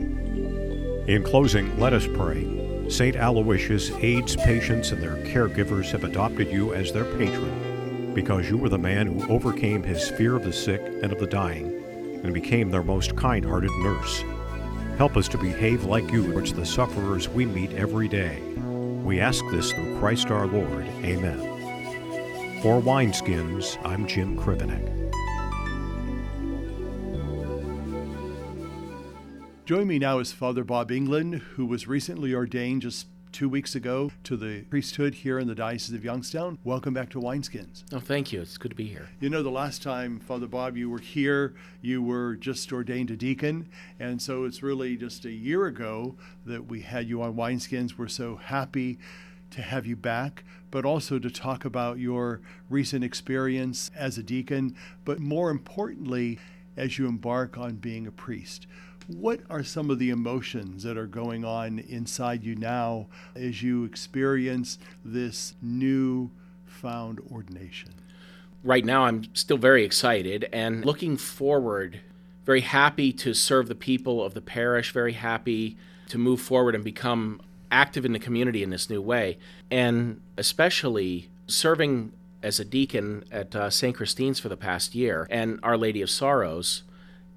In 1.08 1.24
closing, 1.24 1.76
let 1.80 1.92
us 1.92 2.06
pray. 2.06 2.88
St. 2.88 3.16
Aloysius 3.16 3.90
AIDS 3.90 4.36
patients 4.36 4.92
and 4.92 5.02
their 5.02 5.16
caregivers 5.16 5.90
have 5.90 6.04
adopted 6.04 6.48
you 6.52 6.74
as 6.74 6.92
their 6.92 7.04
patron 7.16 8.12
because 8.14 8.48
you 8.48 8.56
were 8.56 8.68
the 8.68 8.78
man 8.78 9.08
who 9.08 9.32
overcame 9.32 9.82
his 9.82 10.10
fear 10.10 10.36
of 10.36 10.44
the 10.44 10.52
sick 10.52 10.80
and 11.02 11.12
of 11.12 11.18
the 11.18 11.26
dying 11.26 12.20
and 12.22 12.32
became 12.32 12.70
their 12.70 12.84
most 12.84 13.16
kind 13.16 13.44
hearted 13.44 13.72
nurse. 13.78 14.22
Help 14.96 15.16
us 15.16 15.26
to 15.26 15.38
behave 15.38 15.84
like 15.84 16.08
you 16.12 16.30
towards 16.30 16.52
the 16.52 16.64
sufferers 16.64 17.28
we 17.28 17.46
meet 17.46 17.72
every 17.72 18.06
day. 18.06 18.40
We 19.02 19.18
ask 19.18 19.44
this 19.50 19.72
through 19.72 19.98
Christ 19.98 20.30
our 20.30 20.46
Lord. 20.46 20.86
Amen. 21.02 21.40
For 22.62 22.80
Wineskins, 22.80 23.76
I'm 23.84 24.06
Jim 24.06 24.38
Krivanek. 24.38 25.01
Join 29.64 29.86
me 29.86 30.00
now 30.00 30.18
is 30.18 30.32
Father 30.32 30.64
Bob 30.64 30.90
England, 30.90 31.36
who 31.54 31.64
was 31.64 31.86
recently 31.86 32.34
ordained 32.34 32.82
just 32.82 33.06
two 33.30 33.48
weeks 33.48 33.76
ago 33.76 34.10
to 34.24 34.36
the 34.36 34.62
priesthood 34.62 35.14
here 35.14 35.38
in 35.38 35.46
the 35.46 35.54
Diocese 35.54 35.94
of 35.94 36.04
Youngstown. 36.04 36.58
Welcome 36.64 36.92
back 36.94 37.10
to 37.10 37.20
Wineskins. 37.20 37.84
Oh, 37.92 38.00
thank 38.00 38.32
you. 38.32 38.40
It's 38.40 38.58
good 38.58 38.72
to 38.72 38.74
be 38.74 38.88
here. 38.88 39.08
You 39.20 39.30
know, 39.30 39.40
the 39.44 39.52
last 39.52 39.80
time, 39.80 40.18
Father 40.18 40.48
Bob, 40.48 40.76
you 40.76 40.90
were 40.90 40.98
here, 40.98 41.54
you 41.80 42.02
were 42.02 42.34
just 42.34 42.72
ordained 42.72 43.12
a 43.12 43.16
deacon. 43.16 43.68
And 44.00 44.20
so 44.20 44.46
it's 44.46 44.64
really 44.64 44.96
just 44.96 45.24
a 45.26 45.30
year 45.30 45.66
ago 45.66 46.16
that 46.44 46.66
we 46.66 46.80
had 46.80 47.08
you 47.08 47.22
on 47.22 47.34
Wineskins. 47.34 47.96
We're 47.96 48.08
so 48.08 48.34
happy 48.34 48.98
to 49.52 49.62
have 49.62 49.86
you 49.86 49.94
back, 49.94 50.42
but 50.72 50.84
also 50.84 51.20
to 51.20 51.30
talk 51.30 51.64
about 51.64 52.00
your 52.00 52.40
recent 52.68 53.04
experience 53.04 53.92
as 53.94 54.18
a 54.18 54.24
deacon, 54.24 54.74
but 55.04 55.20
more 55.20 55.50
importantly, 55.50 56.40
as 56.76 56.98
you 56.98 57.06
embark 57.06 57.58
on 57.58 57.76
being 57.76 58.06
a 58.06 58.10
priest. 58.12 58.66
What 59.14 59.40
are 59.50 59.62
some 59.62 59.90
of 59.90 59.98
the 59.98 60.10
emotions 60.10 60.82
that 60.82 60.96
are 60.96 61.06
going 61.06 61.44
on 61.44 61.78
inside 61.78 62.42
you 62.42 62.54
now 62.54 63.06
as 63.34 63.62
you 63.62 63.84
experience 63.84 64.78
this 65.04 65.54
new 65.60 66.30
found 66.66 67.20
ordination? 67.30 67.94
right 68.62 68.84
now 68.84 69.04
I'm 69.04 69.24
still 69.34 69.56
very 69.56 69.84
excited 69.84 70.48
and 70.52 70.84
looking 70.84 71.16
forward, 71.16 72.00
very 72.44 72.60
happy 72.60 73.12
to 73.14 73.34
serve 73.34 73.68
the 73.68 73.74
people 73.74 74.22
of 74.22 74.34
the 74.34 74.40
parish, 74.40 74.92
very 74.92 75.12
happy 75.12 75.76
to 76.08 76.18
move 76.18 76.40
forward 76.40 76.74
and 76.74 76.84
become 76.84 77.40
active 77.70 78.04
in 78.04 78.12
the 78.12 78.18
community 78.18 78.62
in 78.62 78.70
this 78.70 78.90
new 78.90 79.00
way, 79.00 79.38
and 79.70 80.20
especially 80.36 81.28
serving 81.46 82.12
as 82.42 82.60
a 82.60 82.64
deacon 82.64 83.24
at 83.30 83.54
uh, 83.54 83.70
St. 83.70 83.96
Christine's 83.96 84.40
for 84.40 84.48
the 84.48 84.56
past 84.56 84.94
year 84.94 85.26
and 85.30 85.58
Our 85.62 85.76
Lady 85.76 86.02
of 86.02 86.10
Sorrows. 86.10 86.82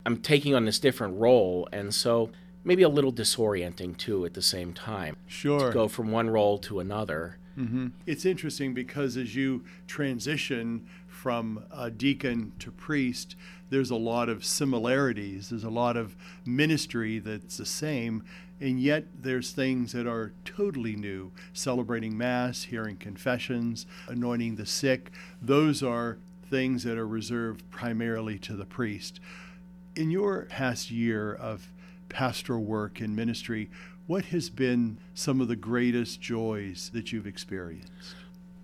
I'm 0.05 0.17
taking 0.17 0.53
on 0.53 0.65
this 0.65 0.79
different 0.79 1.19
role, 1.19 1.67
and 1.71 1.93
so 1.93 2.29
maybe 2.63 2.83
a 2.83 2.89
little 2.89 3.13
disorienting 3.13 3.97
too 3.97 4.25
at 4.25 4.33
the 4.33 4.41
same 4.41 4.73
time. 4.73 5.15
Sure. 5.27 5.67
To 5.67 5.73
go 5.73 5.87
from 5.87 6.11
one 6.11 6.29
role 6.29 6.57
to 6.59 6.79
another. 6.79 7.37
Mm-hmm. 7.57 7.87
It's 8.05 8.25
interesting 8.25 8.73
because 8.73 9.15
as 9.15 9.35
you 9.35 9.63
transition 9.87 10.85
from 11.07 11.63
a 11.71 11.89
deacon 11.89 12.51
to 12.59 12.71
priest, 12.71 13.35
there's 13.69 13.89
a 13.89 13.95
lot 13.95 14.29
of 14.29 14.45
similarities. 14.45 15.49
There's 15.49 15.63
a 15.63 15.69
lot 15.69 15.97
of 15.97 16.15
ministry 16.45 17.19
that's 17.19 17.57
the 17.57 17.65
same, 17.65 18.23
and 18.59 18.79
yet 18.79 19.05
there's 19.21 19.51
things 19.51 19.93
that 19.93 20.05
are 20.05 20.33
totally 20.43 20.95
new. 20.95 21.31
Celebrating 21.53 22.17
Mass, 22.17 22.63
hearing 22.63 22.97
confessions, 22.97 23.85
anointing 24.07 24.57
the 24.57 24.65
sick. 24.65 25.11
Those 25.41 25.81
are 25.81 26.17
things 26.49 26.83
that 26.83 26.97
are 26.97 27.07
reserved 27.07 27.69
primarily 27.71 28.37
to 28.39 28.53
the 28.53 28.65
priest. 28.65 29.19
In 29.95 30.11
your 30.11 30.43
past 30.49 30.91
year 30.91 31.33
of 31.33 31.71
pastoral 32.09 32.63
work 32.63 32.99
and 32.99 33.15
ministry, 33.15 33.69
what 34.07 34.25
has 34.25 34.49
been 34.49 34.99
some 35.13 35.39
of 35.39 35.47
the 35.47 35.55
greatest 35.55 36.19
joys 36.19 36.91
that 36.93 37.13
you've 37.13 37.25
experienced? 37.25 38.15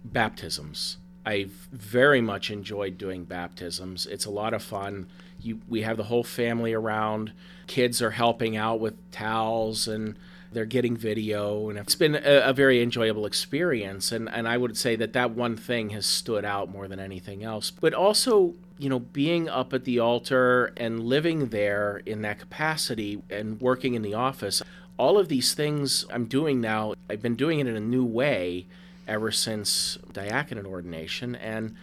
Baptisms. 0.04 0.98
I've 1.26 1.70
very 1.72 2.20
much 2.20 2.52
enjoyed 2.52 2.98
doing 2.98 3.24
baptisms. 3.24 4.08
It's 4.08 4.26
a 4.26 4.32
lot 4.32 4.54
of 4.54 4.62
fun. 4.62 5.08
You, 5.40 5.62
we 5.70 5.84
have 5.84 5.98
the 5.98 6.04
whole 6.04 6.24
family 6.24 6.74
around. 6.74 7.32
Kids 7.68 8.02
are 8.02 8.12
helping 8.12 8.58
out 8.58 8.80
with 8.80 9.12
towels 9.12 9.88
and 9.88 10.18
they're 10.52 10.66
getting 10.66 10.98
video 10.98 11.70
and 11.70 11.80
it's 11.80 11.96
been 11.96 12.16
a, 12.16 12.42
a, 12.46 12.54
very 12.54 12.82
enjoyable 12.82 13.26
experience. 13.26 14.12
And, 14.12 14.30
and 14.30 14.48
i 14.48 14.58
would 14.58 14.78
say 14.78 14.96
that 14.98 15.14
that 15.14 15.32
one 15.32 15.56
thing 15.56 15.92
has 15.92 16.06
stood 16.06 16.46
out 16.46 16.70
more 16.70 16.88
than 16.88 17.00
anything 17.00 17.44
else. 17.44 17.72
But 17.72 17.94
also 17.94 18.56
you 18.78 18.90
know 18.90 19.00
being 19.00 19.48
up 19.48 19.74
at 19.74 19.86
the 19.86 20.00
altar 20.00 20.74
and 20.78 21.04
living 21.04 21.50
there 21.50 22.02
in 22.06 22.22
that 22.24 22.40
capacity 22.40 23.22
and 23.30 23.62
working 23.62 23.94
in 23.94 24.02
the 24.02 24.16
office 24.16 24.64
all 24.98 25.20
of 25.20 25.28
these 25.28 25.54
things 25.54 26.04
i'm 26.12 26.26
doing 26.26 26.60
now 26.60 26.96
i've 27.08 27.22
been 27.22 27.36
doing 27.36 27.60
it 27.60 27.68
in 27.68 27.76
a 27.76 27.80
new 27.80 28.04
way 28.04 28.66
ever 29.12 29.32
since 29.32 29.98
diaconate 30.14 30.66
ordination. 30.66 31.36
And 31.36 31.76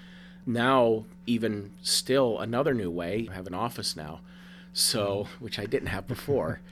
now 0.46 1.04
even 1.26 1.72
still 1.82 2.38
another 2.38 2.72
new 2.72 2.90
way 2.90 3.28
I 3.30 3.34
have 3.34 3.46
an 3.46 3.54
office 3.54 3.94
now 3.94 4.20
so 4.72 5.24
mm. 5.24 5.40
which 5.40 5.58
i 5.58 5.66
didn't 5.66 5.88
have 5.88 6.08
before. 6.08 6.60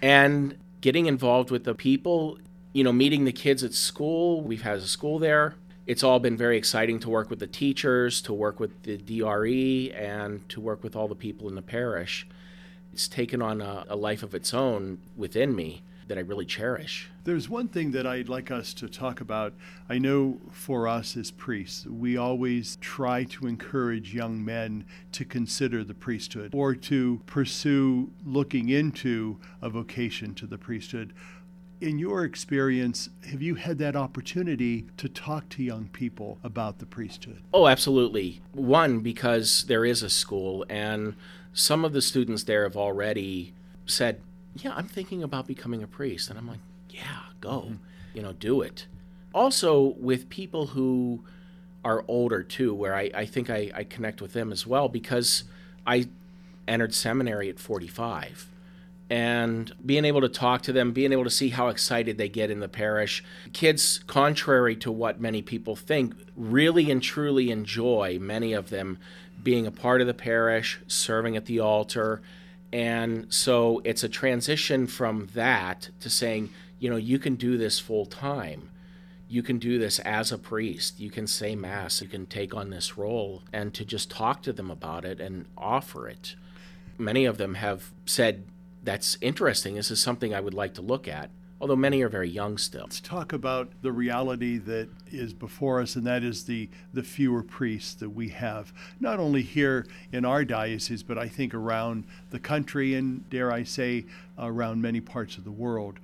And 0.00 0.56
getting 0.80 1.06
involved 1.06 1.50
with 1.50 1.64
the 1.64 1.74
people, 1.74 2.38
you 2.72 2.84
know, 2.84 2.92
meeting 2.92 3.24
the 3.24 3.32
kids 3.32 3.64
at 3.64 3.74
school. 3.74 4.40
We've 4.40 4.62
had 4.62 4.78
a 4.78 4.82
school 4.82 5.18
there. 5.18 5.54
It's 5.86 6.02
all 6.02 6.18
been 6.18 6.36
very 6.36 6.58
exciting 6.58 7.00
to 7.00 7.10
work 7.10 7.30
with 7.30 7.38
the 7.38 7.46
teachers, 7.46 8.20
to 8.22 8.32
work 8.32 8.60
with 8.60 8.82
the 8.82 8.98
DRE, 8.98 9.90
and 9.92 10.46
to 10.50 10.60
work 10.60 10.82
with 10.82 10.94
all 10.94 11.08
the 11.08 11.14
people 11.14 11.48
in 11.48 11.54
the 11.54 11.62
parish. 11.62 12.26
It's 12.92 13.08
taken 13.08 13.40
on 13.40 13.60
a, 13.60 13.84
a 13.88 13.96
life 13.96 14.22
of 14.22 14.34
its 14.34 14.52
own 14.52 14.98
within 15.16 15.54
me 15.54 15.82
that 16.08 16.18
I 16.18 16.22
really 16.22 16.46
cherish. 16.46 17.10
There's 17.24 17.48
one 17.48 17.68
thing 17.68 17.90
that 17.92 18.06
I'd 18.06 18.28
like 18.28 18.50
us 18.50 18.74
to 18.74 18.88
talk 18.88 19.20
about. 19.20 19.52
I 19.88 19.98
know 19.98 20.40
for 20.50 20.88
us 20.88 21.16
as 21.16 21.30
priests, 21.30 21.86
we 21.86 22.16
always 22.16 22.76
try 22.80 23.24
to 23.24 23.46
encourage 23.46 24.14
young 24.14 24.44
men 24.44 24.84
to 25.12 25.24
consider 25.24 25.84
the 25.84 25.94
priesthood 25.94 26.52
or 26.54 26.74
to 26.74 27.20
pursue 27.26 28.10
looking 28.24 28.68
into 28.68 29.38
a 29.60 29.68
vocation 29.68 30.34
to 30.34 30.46
the 30.46 30.58
priesthood. 30.58 31.12
In 31.80 31.98
your 31.98 32.24
experience, 32.24 33.08
have 33.30 33.40
you 33.40 33.54
had 33.54 33.78
that 33.78 33.94
opportunity 33.94 34.86
to 34.96 35.08
talk 35.08 35.48
to 35.50 35.62
young 35.62 35.88
people 35.92 36.38
about 36.42 36.78
the 36.80 36.86
priesthood? 36.86 37.40
Oh, 37.54 37.68
absolutely. 37.68 38.40
One, 38.52 38.98
because 38.98 39.64
there 39.68 39.84
is 39.84 40.02
a 40.02 40.10
school, 40.10 40.66
and 40.68 41.14
some 41.52 41.84
of 41.84 41.92
the 41.92 42.02
students 42.02 42.44
there 42.44 42.64
have 42.64 42.76
already 42.76 43.52
said, 43.86 44.20
yeah, 44.56 44.72
I'm 44.74 44.88
thinking 44.88 45.22
about 45.22 45.46
becoming 45.46 45.82
a 45.82 45.86
priest. 45.86 46.30
And 46.30 46.38
I'm 46.38 46.48
like, 46.48 46.60
yeah, 46.90 47.20
go, 47.40 47.60
mm-hmm. 47.60 47.74
you 48.14 48.22
know, 48.22 48.32
do 48.32 48.62
it. 48.62 48.86
Also, 49.34 49.94
with 49.98 50.28
people 50.28 50.68
who 50.68 51.22
are 51.84 52.04
older 52.08 52.42
too, 52.42 52.74
where 52.74 52.94
I, 52.94 53.10
I 53.14 53.24
think 53.26 53.50
I, 53.50 53.70
I 53.74 53.84
connect 53.84 54.20
with 54.20 54.32
them 54.32 54.52
as 54.52 54.66
well 54.66 54.88
because 54.88 55.44
I 55.86 56.08
entered 56.66 56.94
seminary 56.94 57.48
at 57.48 57.58
45 57.58 58.48
and 59.10 59.72
being 59.84 60.04
able 60.04 60.20
to 60.20 60.28
talk 60.28 60.62
to 60.62 60.72
them, 60.72 60.92
being 60.92 61.12
able 61.12 61.24
to 61.24 61.30
see 61.30 61.48
how 61.48 61.68
excited 61.68 62.18
they 62.18 62.28
get 62.28 62.50
in 62.50 62.60
the 62.60 62.68
parish. 62.68 63.24
Kids, 63.52 64.00
contrary 64.06 64.76
to 64.76 64.92
what 64.92 65.20
many 65.20 65.40
people 65.40 65.76
think, 65.76 66.14
really 66.36 66.90
and 66.90 67.02
truly 67.02 67.50
enjoy, 67.50 68.18
many 68.20 68.52
of 68.52 68.68
them, 68.68 68.98
being 69.42 69.66
a 69.66 69.70
part 69.70 70.00
of 70.00 70.06
the 70.06 70.14
parish, 70.14 70.80
serving 70.86 71.36
at 71.36 71.46
the 71.46 71.60
altar, 71.60 72.20
and 72.72 73.32
so 73.32 73.80
it's 73.84 74.04
a 74.04 74.08
transition 74.08 74.86
from 74.86 75.28
that 75.34 75.90
to 76.00 76.10
saying, 76.10 76.50
you 76.78 76.90
know, 76.90 76.96
you 76.96 77.18
can 77.18 77.36
do 77.36 77.56
this 77.56 77.78
full 77.78 78.06
time. 78.06 78.70
You 79.28 79.42
can 79.42 79.58
do 79.58 79.78
this 79.78 79.98
as 80.00 80.32
a 80.32 80.38
priest. 80.38 81.00
You 81.00 81.10
can 81.10 81.26
say 81.26 81.54
Mass. 81.54 82.00
You 82.00 82.08
can 82.08 82.26
take 82.26 82.54
on 82.54 82.70
this 82.70 82.96
role 82.96 83.42
and 83.52 83.74
to 83.74 83.84
just 83.84 84.10
talk 84.10 84.42
to 84.42 84.52
them 84.52 84.70
about 84.70 85.04
it 85.04 85.20
and 85.20 85.46
offer 85.56 86.08
it. 86.08 86.34
Many 86.96 87.24
of 87.24 87.38
them 87.38 87.54
have 87.54 87.92
said, 88.06 88.44
That's 88.82 89.18
interesting. 89.20 89.74
This 89.74 89.90
is 89.90 90.00
something 90.00 90.34
I 90.34 90.40
would 90.40 90.54
like 90.54 90.74
to 90.74 90.82
look 90.82 91.08
at 91.08 91.30
although 91.60 91.76
many 91.76 92.02
are 92.02 92.08
very 92.08 92.28
young 92.28 92.56
still. 92.58 92.82
Let's 92.82 93.00
talk 93.00 93.32
about 93.32 93.70
the 93.82 93.92
reality 93.92 94.58
that 94.58 94.88
is 95.10 95.32
before 95.32 95.80
us, 95.80 95.96
and 95.96 96.06
that 96.06 96.22
is 96.22 96.44
the, 96.44 96.68
the 96.92 97.02
fewer 97.02 97.42
priests 97.42 97.94
that 97.94 98.10
we 98.10 98.28
have, 98.28 98.72
not 99.00 99.18
only 99.18 99.42
here 99.42 99.86
in 100.12 100.24
our 100.24 100.44
diocese, 100.44 101.02
but 101.02 101.18
I 101.18 101.28
think 101.28 101.54
around 101.54 102.04
the 102.30 102.38
country 102.38 102.94
and, 102.94 103.28
dare 103.30 103.52
I 103.52 103.64
say, 103.64 104.06
around 104.38 104.82
many 104.82 105.00
parts 105.00 105.36
of 105.36 105.44
the 105.44 105.50
world. 105.50 105.98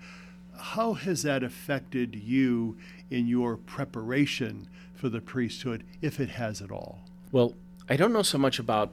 How 0.56 0.94
has 0.94 1.22
that 1.22 1.42
affected 1.42 2.14
you 2.14 2.76
in 3.10 3.26
your 3.26 3.56
preparation 3.56 4.68
for 4.94 5.08
the 5.08 5.20
priesthood, 5.20 5.84
if 6.00 6.18
it 6.18 6.30
has 6.30 6.62
at 6.62 6.70
all? 6.70 7.00
Well, 7.32 7.54
I 7.88 7.96
don't 7.96 8.12
know 8.12 8.22
so 8.22 8.38
much 8.38 8.58
about 8.58 8.92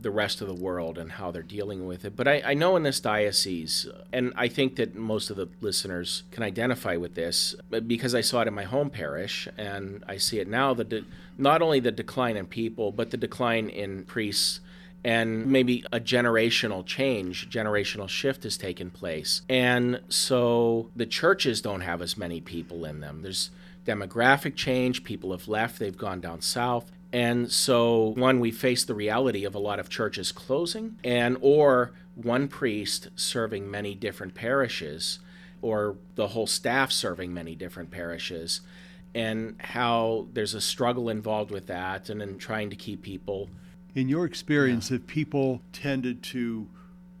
the 0.00 0.10
rest 0.10 0.40
of 0.40 0.46
the 0.46 0.54
world 0.54 0.96
and 0.96 1.12
how 1.12 1.30
they're 1.30 1.42
dealing 1.42 1.86
with 1.86 2.04
it. 2.04 2.14
But 2.14 2.28
I, 2.28 2.42
I, 2.44 2.54
know 2.54 2.76
in 2.76 2.84
this 2.84 3.00
diocese, 3.00 3.86
and 4.12 4.32
I 4.36 4.46
think 4.46 4.76
that 4.76 4.94
most 4.94 5.28
of 5.28 5.36
the 5.36 5.48
listeners 5.60 6.22
can 6.30 6.44
identify 6.44 6.96
with 6.96 7.14
this 7.14 7.56
because 7.86 8.14
I 8.14 8.20
saw 8.20 8.42
it 8.42 8.48
in 8.48 8.54
my 8.54 8.62
home 8.62 8.90
parish, 8.90 9.48
and 9.56 10.04
I 10.06 10.16
see 10.16 10.38
it 10.38 10.46
now. 10.46 10.72
The 10.72 10.84
de- 10.84 11.04
not 11.36 11.62
only 11.62 11.80
the 11.80 11.90
decline 11.90 12.36
in 12.36 12.46
people, 12.46 12.92
but 12.92 13.10
the 13.10 13.16
decline 13.16 13.68
in 13.68 14.04
priests. 14.04 14.60
And 15.04 15.46
maybe 15.46 15.84
a 15.92 16.00
generational 16.00 16.84
change, 16.84 17.48
generational 17.48 18.08
shift 18.08 18.42
has 18.42 18.56
taken 18.56 18.90
place. 18.90 19.42
And 19.48 20.00
so 20.08 20.90
the 20.96 21.06
churches 21.06 21.62
don't 21.62 21.82
have 21.82 22.02
as 22.02 22.18
many 22.18 22.40
people 22.40 22.84
in 22.84 22.98
them. 22.98 23.22
There's 23.22 23.50
demographic 23.86 24.54
change, 24.54 25.04
people 25.04 25.30
have 25.30 25.48
left, 25.48 25.78
they've 25.78 25.96
gone 25.96 26.20
down 26.20 26.40
south. 26.40 26.90
And 27.12 27.50
so, 27.50 28.12
one, 28.16 28.38
we 28.38 28.50
face 28.50 28.84
the 28.84 28.94
reality 28.94 29.44
of 29.44 29.54
a 29.54 29.58
lot 29.58 29.78
of 29.78 29.88
churches 29.88 30.30
closing, 30.30 30.98
and 31.02 31.38
or 31.40 31.92
one 32.14 32.48
priest 32.48 33.08
serving 33.16 33.70
many 33.70 33.94
different 33.94 34.34
parishes, 34.34 35.18
or 35.62 35.96
the 36.16 36.28
whole 36.28 36.46
staff 36.46 36.92
serving 36.92 37.32
many 37.32 37.54
different 37.54 37.90
parishes, 37.90 38.60
and 39.14 39.56
how 39.58 40.26
there's 40.34 40.54
a 40.54 40.60
struggle 40.60 41.08
involved 41.08 41.50
with 41.50 41.66
that, 41.66 42.10
and 42.10 42.20
in 42.20 42.36
trying 42.36 42.68
to 42.70 42.76
keep 42.76 43.02
people. 43.02 43.48
In 43.94 44.08
your 44.08 44.26
experience, 44.26 44.90
yeah. 44.90 44.98
have 44.98 45.06
people 45.06 45.62
tended 45.72 46.22
to 46.24 46.68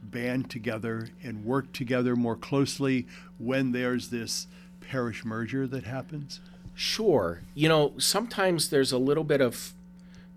band 0.02 0.50
together 0.50 1.08
and 1.22 1.44
work 1.44 1.72
together 1.72 2.14
more 2.14 2.36
closely 2.36 3.06
when 3.38 3.72
there's 3.72 4.08
this 4.10 4.46
parish 4.80 5.24
merger 5.24 5.66
that 5.66 5.84
happens? 5.84 6.40
Sure. 6.74 7.40
You 7.54 7.68
know, 7.68 7.94
sometimes 7.98 8.70
there's 8.70 8.92
a 8.92 8.98
little 8.98 9.24
bit 9.24 9.40
of 9.40 9.74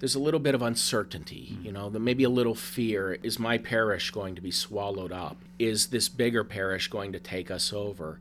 there's 0.02 0.16
a 0.16 0.20
little 0.20 0.40
bit 0.40 0.56
of 0.56 0.64
uncertainty, 0.64 1.50
mm-hmm. 1.54 1.66
you 1.68 1.72
know, 1.72 1.88
maybe 1.92 2.24
a 2.24 2.30
little 2.30 2.56
fear. 2.56 3.20
Is 3.22 3.38
my 3.38 3.60
parish 3.60 4.10
going 4.10 4.34
to 4.34 4.42
be 4.42 4.50
swallowed 4.50 5.12
up? 5.12 5.38
Is 5.60 5.88
this 5.88 6.10
bigger 6.10 6.44
parish 6.44 6.88
going 6.88 7.12
to 7.12 7.20
take 7.20 7.52
us 7.52 7.72
over? 7.72 8.20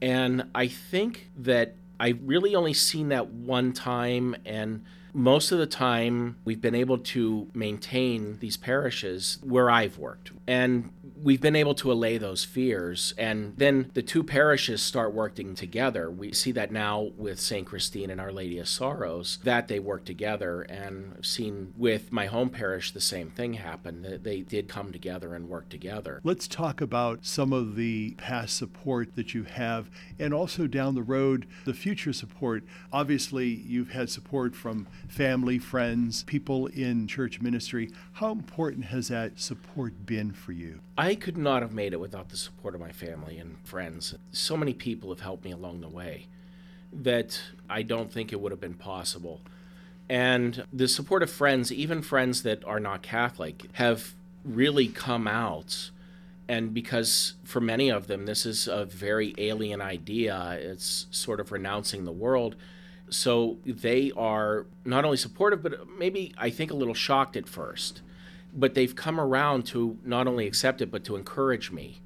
And 0.00 0.44
I 0.54 0.68
think 0.68 1.28
that 1.36 1.74
I've 2.00 2.18
really 2.24 2.54
only 2.54 2.72
seen 2.72 3.10
that 3.10 3.28
one 3.28 3.74
time, 3.74 4.36
and 4.46 4.86
Most 5.12 5.52
of 5.52 5.58
the 5.58 5.66
time, 5.66 6.36
we've 6.44 6.60
been 6.60 6.74
able 6.74 6.98
to 6.98 7.48
maintain 7.54 8.38
these 8.40 8.56
parishes 8.56 9.38
where 9.42 9.70
I've 9.70 9.98
worked. 9.98 10.32
And 10.46 10.90
we've 11.22 11.40
been 11.40 11.56
able 11.56 11.74
to 11.74 11.90
allay 11.90 12.18
those 12.18 12.44
fears. 12.44 13.14
And 13.18 13.54
then 13.56 13.90
the 13.94 14.02
two 14.02 14.22
parishes 14.22 14.82
start 14.82 15.12
working 15.12 15.54
together. 15.54 16.10
We 16.10 16.32
see 16.32 16.52
that 16.52 16.70
now 16.70 17.10
with 17.16 17.40
St. 17.40 17.66
Christine 17.66 18.10
and 18.10 18.20
Our 18.20 18.32
Lady 18.32 18.58
of 18.58 18.68
Sorrows, 18.68 19.38
that 19.44 19.68
they 19.68 19.78
work 19.78 20.04
together. 20.04 20.62
And 20.62 21.14
I've 21.16 21.26
seen 21.26 21.74
with 21.76 22.12
my 22.12 22.26
home 22.26 22.50
parish 22.50 22.92
the 22.92 23.00
same 23.00 23.30
thing 23.30 23.54
happen, 23.54 24.02
that 24.02 24.24
they 24.24 24.40
did 24.40 24.68
come 24.68 24.92
together 24.92 25.34
and 25.34 25.48
work 25.48 25.68
together. 25.68 26.20
Let's 26.22 26.46
talk 26.46 26.80
about 26.80 27.26
some 27.26 27.52
of 27.52 27.76
the 27.76 28.12
past 28.12 28.56
support 28.56 29.16
that 29.16 29.34
you 29.34 29.44
have 29.44 29.90
and 30.18 30.32
also 30.32 30.66
down 30.66 30.94
the 30.94 31.02
road, 31.02 31.46
the 31.64 31.74
future 31.74 32.12
support. 32.12 32.64
Obviously, 32.92 33.48
you've 33.48 33.90
had 33.90 34.10
support 34.10 34.54
from 34.54 34.86
family, 35.06 35.58
friends, 35.58 36.22
people 36.24 36.66
in 36.68 37.06
church 37.06 37.40
ministry. 37.40 37.90
How 38.14 38.32
important 38.32 38.86
has 38.86 39.08
that 39.08 39.38
support 39.40 40.06
been 40.06 40.32
for 40.32 40.52
you? 40.52 40.80
I 40.96 41.14
could 41.14 41.36
not 41.36 41.62
have 41.62 41.72
made 41.72 41.92
it 41.92 42.00
without 42.00 42.28
the 42.28 42.36
support 42.36 42.74
of 42.74 42.80
my 42.80 42.92
family 42.92 43.38
and 43.38 43.58
friends. 43.64 44.14
So 44.32 44.56
many 44.56 44.74
people 44.74 45.10
have 45.10 45.20
helped 45.20 45.44
me 45.44 45.52
along 45.52 45.80
the 45.80 45.88
way 45.88 46.26
that 46.92 47.40
I 47.68 47.82
don't 47.82 48.12
think 48.12 48.32
it 48.32 48.40
would 48.40 48.52
have 48.52 48.60
been 48.60 48.74
possible. 48.74 49.40
And 50.08 50.64
the 50.72 50.88
support 50.88 51.22
of 51.22 51.30
friends, 51.30 51.70
even 51.70 52.00
friends 52.02 52.42
that 52.42 52.64
are 52.64 52.80
not 52.80 53.02
Catholic, 53.02 53.64
have 53.74 54.14
really 54.44 54.88
come 54.88 55.28
out. 55.28 55.90
And 56.48 56.72
because 56.72 57.34
for 57.44 57.60
many 57.60 57.90
of 57.90 58.06
them, 58.06 58.24
this 58.24 58.46
is 58.46 58.66
a 58.66 58.86
very 58.86 59.34
alien 59.36 59.82
idea, 59.82 60.58
it's 60.60 61.06
sort 61.10 61.40
of 61.40 61.52
renouncing 61.52 62.04
the 62.04 62.12
world. 62.12 62.56
So 63.10 63.58
they 63.64 64.12
are 64.16 64.66
not 64.84 65.04
only 65.04 65.16
supportive, 65.16 65.62
but 65.62 65.88
maybe 65.98 66.34
I 66.36 66.50
think 66.50 66.70
a 66.70 66.74
little 66.74 66.94
shocked 66.94 67.36
at 67.36 67.48
first 67.48 68.02
but 68.54 68.74
they've 68.74 68.96
come 68.96 69.20
around 69.20 69.66
to 69.66 69.98
not 70.04 70.26
only 70.26 70.46
accept 70.46 70.80
it 70.80 70.90
but 70.90 71.04
to 71.04 71.16
encourage 71.16 71.70
me 71.70 72.00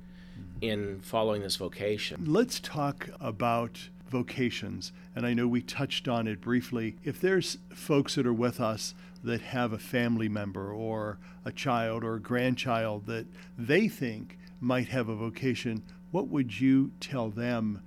in 0.60 1.00
following 1.00 1.42
this 1.42 1.56
vocation. 1.56 2.24
Let's 2.26 2.60
talk 2.60 3.08
about 3.20 3.88
vocations. 4.08 4.92
And 5.16 5.26
I 5.26 5.34
know 5.34 5.48
we 5.48 5.62
touched 5.62 6.06
on 6.06 6.28
it 6.28 6.40
briefly. 6.40 6.96
If 7.02 7.20
there's 7.20 7.58
folks 7.70 8.14
that 8.14 8.26
are 8.26 8.32
with 8.32 8.60
us 8.60 8.94
that 9.24 9.40
have 9.40 9.72
a 9.72 9.78
family 9.78 10.28
member 10.28 10.72
or 10.72 11.18
a 11.44 11.52
child 11.52 12.04
or 12.04 12.14
a 12.14 12.20
grandchild 12.20 13.06
that 13.06 13.26
they 13.58 13.88
think 13.88 14.38
might 14.60 14.88
have 14.88 15.08
a 15.08 15.16
vocation, 15.16 15.82
what 16.10 16.28
would 16.28 16.60
you 16.60 16.92
tell 17.00 17.30
them 17.30 17.82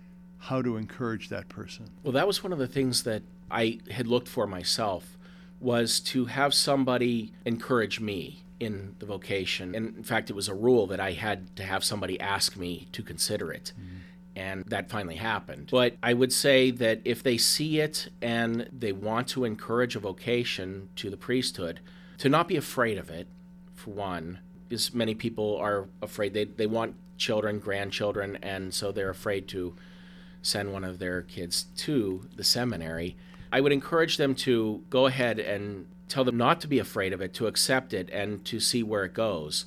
how 0.46 0.62
to 0.62 0.78
encourage 0.78 1.30
that 1.30 1.50
person? 1.50 1.90
Well, 2.04 2.14
that 2.14 2.28
was 2.28 2.44
one 2.44 2.54
of 2.54 2.60
the 2.60 2.68
things 2.68 3.04
that 3.04 3.24
I 3.50 3.80
had 3.92 4.08
looked 4.08 4.28
for 4.28 4.46
myself 4.46 5.18
was 5.60 6.00
to 6.00 6.26
have 6.26 6.54
somebody 6.54 7.34
encourage 7.46 8.00
me 8.00 8.44
in 8.60 8.96
the 9.00 9.06
vocation. 9.06 9.74
And 9.76 9.98
in 9.98 10.04
fact, 10.04 10.30
it 10.30 10.34
was 10.34 10.48
a 10.48 10.54
rule 10.54 10.88
that 10.88 11.00
I 11.00 11.14
had 11.14 11.56
to 11.56 11.64
have 11.64 11.84
somebody 11.84 12.20
ask 12.20 12.56
me 12.56 12.88
to 12.92 13.02
consider 13.02 13.52
it. 13.52 13.74
Mm-hmm. 13.80 13.98
And 14.38 14.64
that 14.66 14.90
finally 14.90 15.16
happened. 15.16 15.70
But 15.72 15.96
I 16.04 16.14
would 16.14 16.34
say 16.34 16.70
that 16.72 17.00
if 17.06 17.24
they 17.24 17.38
see 17.38 17.80
it 17.80 18.10
and 18.22 18.70
they 18.72 18.92
want 18.92 19.30
to 19.30 19.46
encourage 19.46 19.96
a 19.96 20.00
vocation 20.00 20.90
to 20.98 21.10
the 21.10 21.18
priesthood, 21.18 21.80
to 22.18 22.30
not 22.30 22.48
be 22.48 22.58
afraid 22.58 22.98
of 22.98 23.10
it, 23.10 23.28
for 23.74 23.92
one, 23.92 24.40
because 24.68 24.94
many 24.94 25.16
people 25.16 25.58
are 25.58 25.88
afraid. 26.02 26.34
They, 26.34 26.46
they 26.46 26.68
want 26.68 26.96
children, 27.18 27.60
grandchildren, 27.60 28.38
and 28.42 28.74
so 28.74 28.92
they're 28.92 29.10
afraid 29.10 29.48
to 29.50 29.76
send 30.46 30.72
one 30.72 30.84
of 30.84 31.00
their 31.00 31.24
kids 31.24 31.66
to 31.76 32.28
the 32.36 32.44
seminary. 32.44 33.16
I 33.52 33.62
would 33.62 33.72
encourage 33.72 34.18
them 34.18 34.36
to 34.36 34.84
go 34.90 35.06
ahead 35.08 35.40
and 35.40 35.88
tell 36.08 36.24
them 36.24 36.38
not 36.38 36.62
to 36.62 36.68
be 36.68 36.80
afraid 36.80 37.14
of 37.14 37.22
it, 37.22 37.34
to 37.34 37.48
accept 37.48 37.94
it, 37.94 38.10
and 38.12 38.46
to 38.46 38.60
see 38.60 38.84
where 38.84 39.06
it 39.06 39.14
goes, 39.14 39.66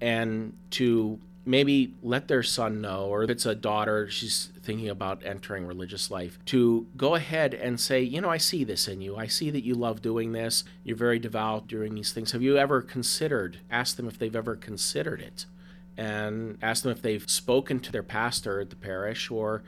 and 0.00 0.56
to 0.70 1.18
maybe 1.44 1.92
let 2.04 2.28
their 2.28 2.42
son 2.44 2.80
know, 2.80 3.06
or 3.06 3.24
if 3.24 3.30
it's 3.30 3.46
a 3.46 3.54
daughter, 3.54 4.08
she's 4.08 4.50
thinking 4.62 4.88
about 4.88 5.24
entering 5.24 5.66
religious 5.66 6.08
life, 6.08 6.38
to 6.46 6.86
go 6.96 7.16
ahead 7.16 7.52
and 7.52 7.80
say, 7.80 8.00
you 8.00 8.20
know, 8.20 8.30
I 8.30 8.36
see 8.36 8.62
this 8.62 8.86
in 8.86 9.00
you. 9.00 9.16
I 9.16 9.26
see 9.26 9.50
that 9.50 9.64
you 9.64 9.74
love 9.74 10.00
doing 10.02 10.30
this. 10.30 10.62
You're 10.84 10.96
very 10.96 11.18
devout 11.18 11.66
doing 11.66 11.96
these 11.96 12.12
things. 12.12 12.30
Have 12.30 12.42
you 12.42 12.56
ever 12.58 12.80
considered, 12.80 13.58
ask 13.72 13.96
them 13.96 14.06
if 14.06 14.20
they've 14.20 14.36
ever 14.36 14.54
considered 14.54 15.20
it, 15.20 15.46
and 15.96 16.58
ask 16.62 16.84
them 16.84 16.92
if 16.92 17.02
they've 17.02 17.28
spoken 17.28 17.80
to 17.80 17.90
their 17.90 18.04
pastor 18.04 18.60
at 18.60 18.70
the 18.70 18.76
parish 18.76 19.28
or 19.28 19.64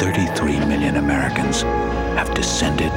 33 0.00 0.58
million 0.66 0.96
Americans 0.96 1.62
have 1.62 2.34
descended 2.34 2.90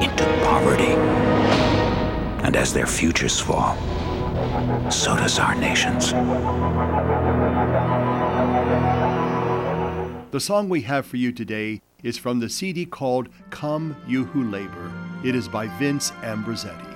into 0.00 0.24
poverty. 0.44 1.65
And 2.44 2.56
as 2.56 2.72
their 2.72 2.86
futures 2.86 3.40
fall, 3.40 3.76
so 4.90 5.16
does 5.16 5.38
our 5.38 5.54
nation's. 5.54 6.12
The 10.32 10.40
song 10.40 10.68
we 10.68 10.82
have 10.82 11.06
for 11.06 11.16
you 11.16 11.32
today 11.32 11.80
is 12.02 12.18
from 12.18 12.40
the 12.40 12.48
CD 12.48 12.84
called 12.84 13.28
Come 13.50 13.96
You 14.06 14.24
Who 14.26 14.44
Labor. 14.50 14.92
It 15.24 15.34
is 15.34 15.48
by 15.48 15.66
Vince 15.78 16.10
Ambrosetti. 16.22 16.95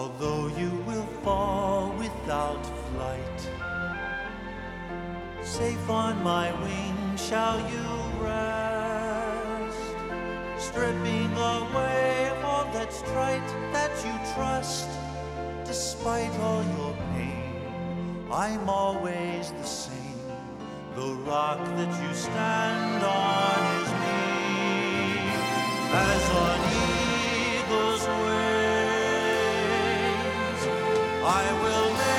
Although 0.00 0.46
you 0.56 0.70
will 0.86 1.08
fall 1.22 1.92
without 1.98 2.64
flight, 2.86 3.40
safe 5.42 5.90
on 5.90 6.22
my 6.22 6.48
wings 6.62 7.22
shall 7.22 7.58
you 7.74 7.86
rest, 8.24 9.96
stripping 10.56 11.30
away 11.36 12.32
all 12.42 12.64
that's 12.72 13.02
trite 13.12 13.50
that 13.74 13.92
you 14.02 14.14
trust. 14.34 14.88
Despite 15.66 16.34
all 16.46 16.64
your 16.78 16.94
pain, 17.12 17.60
I'm 18.32 18.70
always 18.70 19.52
the 19.52 19.68
same. 19.82 20.24
The 20.96 21.12
rock 21.28 21.62
that 21.76 21.92
you 22.02 22.14
stand 22.14 23.04
on 23.04 23.58
is 23.82 23.90
me, 24.02 24.20
as 25.92 26.30
on 26.46 26.69
I 31.22 31.52
will 31.52 32.09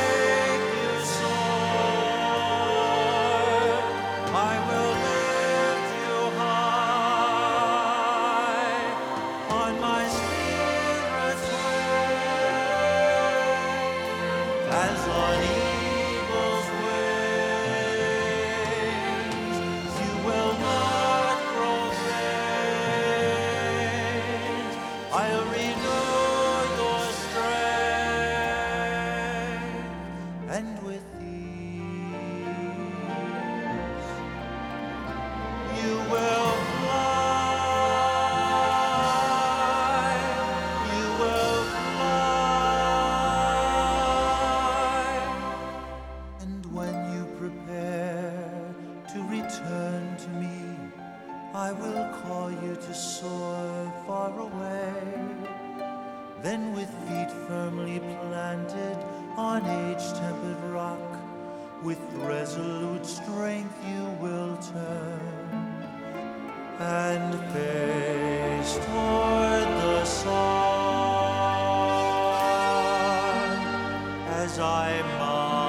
as 74.41 74.57
I 74.57 75.03
mount 75.19 75.60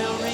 I'll 0.00 0.29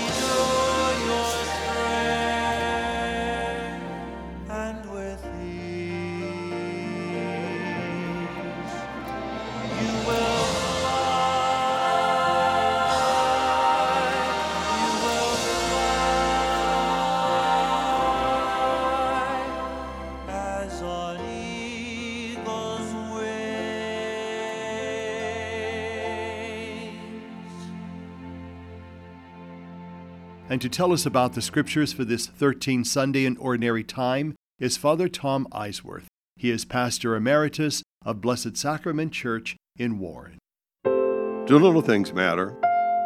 And 30.56 30.62
to 30.62 30.70
tell 30.70 30.90
us 30.90 31.04
about 31.04 31.34
the 31.34 31.42
scriptures 31.42 31.92
for 31.92 32.02
this 32.06 32.26
13 32.26 32.82
Sunday 32.82 33.26
in 33.26 33.36
Ordinary 33.36 33.84
Time 33.84 34.34
is 34.58 34.78
Father 34.78 35.06
Tom 35.06 35.46
Eisweirth. 35.52 36.06
He 36.34 36.50
is 36.50 36.64
pastor 36.64 37.14
emeritus 37.14 37.82
of 38.06 38.22
Blessed 38.22 38.56
Sacrament 38.56 39.12
Church 39.12 39.54
in 39.78 39.98
Warren. 39.98 40.38
Do 40.82 41.58
little 41.58 41.82
things 41.82 42.14
matter? 42.14 42.56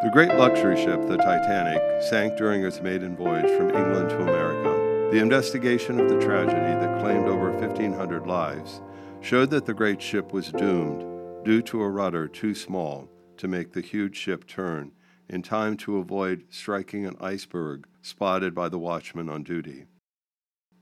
The 0.04 0.10
great 0.12 0.32
luxury 0.32 0.76
ship, 0.76 1.08
the 1.08 1.16
Titanic, 1.16 1.82
sank 2.04 2.36
during 2.36 2.64
its 2.64 2.80
maiden 2.80 3.16
voyage 3.16 3.50
from 3.56 3.70
England 3.70 4.10
to 4.10 4.22
America. 4.22 5.10
The 5.10 5.18
investigation 5.18 5.98
of 5.98 6.08
the 6.08 6.20
tragedy 6.20 6.54
that 6.54 7.00
claimed 7.00 7.26
over 7.26 7.50
1,500 7.50 8.28
lives 8.28 8.80
showed 9.22 9.50
that 9.50 9.66
the 9.66 9.74
great 9.74 10.00
ship 10.00 10.32
was 10.32 10.52
doomed 10.52 11.44
due 11.44 11.62
to 11.62 11.82
a 11.82 11.90
rudder 11.90 12.28
too 12.28 12.54
small 12.54 13.10
to 13.38 13.48
make 13.48 13.72
the 13.72 13.80
huge 13.80 14.16
ship 14.16 14.46
turn 14.46 14.92
in 15.30 15.42
time 15.42 15.76
to 15.76 15.96
avoid 15.96 16.44
striking 16.50 17.06
an 17.06 17.16
iceberg 17.20 17.86
spotted 18.02 18.52
by 18.52 18.68
the 18.68 18.80
watchman 18.80 19.28
on 19.28 19.44
duty. 19.44 19.84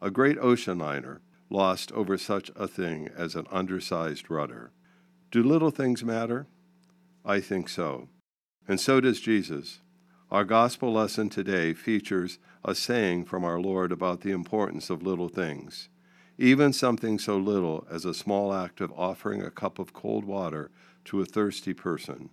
A 0.01 0.11
great 0.11 0.39
ocean 0.39 0.79
liner 0.79 1.21
lost 1.51 1.93
over 1.93 2.17
such 2.17 2.51
a 2.57 2.67
thing 2.67 3.11
as 3.15 3.35
an 3.35 3.47
undersized 3.51 4.31
rudder. 4.31 4.73
Do 5.31 5.43
little 5.43 5.71
things 5.71 6.03
matter? 6.03 6.47
I 7.27 7.41
think 7.41 7.69
so. 7.69 8.09
And 8.67 8.81
so 8.81 9.03
does 9.03 9.21
Jesus. 9.21 9.81
Our 10.31 10.45
gospel 10.45 10.95
lesson 10.95 11.29
today 11.29 11.75
features 11.75 12.39
a 12.65 12.75
saying 12.75 13.27
from 13.27 13.45
our 13.45 13.61
Lord 13.61 13.93
about 13.93 14.23
the 14.23 14.31
importance 14.31 14.89
of 14.89 15.03
little 15.03 15.29
things. 15.29 15.91
Even 16.39 16.73
something 16.73 17.19
so 17.19 17.37
little 17.37 17.87
as 17.91 18.07
a 18.07 18.15
small 18.15 18.55
act 18.55 18.81
of 18.81 18.93
offering 18.97 19.43
a 19.43 19.51
cup 19.51 19.79
of 19.79 19.93
cold 19.93 20.25
water 20.25 20.71
to 21.05 21.21
a 21.21 21.27
thirsty 21.27 21.75
person. 21.75 22.31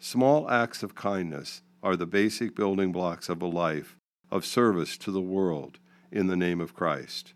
Small 0.00 0.48
acts 0.48 0.84
of 0.84 0.94
kindness 0.94 1.62
are 1.82 1.96
the 1.96 2.06
basic 2.06 2.54
building 2.54 2.92
blocks 2.92 3.28
of 3.28 3.42
a 3.42 3.46
life 3.46 3.96
of 4.30 4.46
service 4.46 4.96
to 4.98 5.10
the 5.10 5.20
world 5.20 5.80
in 6.12 6.28
the 6.28 6.36
name 6.36 6.60
of 6.60 6.72
Christ. 6.72 7.34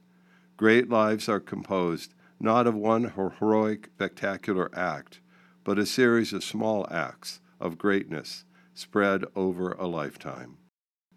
Great 0.57 0.89
lives 0.89 1.29
are 1.29 1.41
composed 1.41 2.15
not 2.39 2.69
of 2.69 2.77
one 2.77 3.11
heroic, 3.17 3.91
spectacular 3.95 4.71
act, 4.79 5.21
but 5.65 5.77
a 5.77 5.85
series 5.85 6.33
of 6.33 6.45
small 6.45 6.87
acts 6.89 7.41
of 7.59 7.79
greatness 7.79 8.45
spread 8.75 9.25
over 9.35 9.73
a 9.73 9.89
lifetime. 9.89 10.59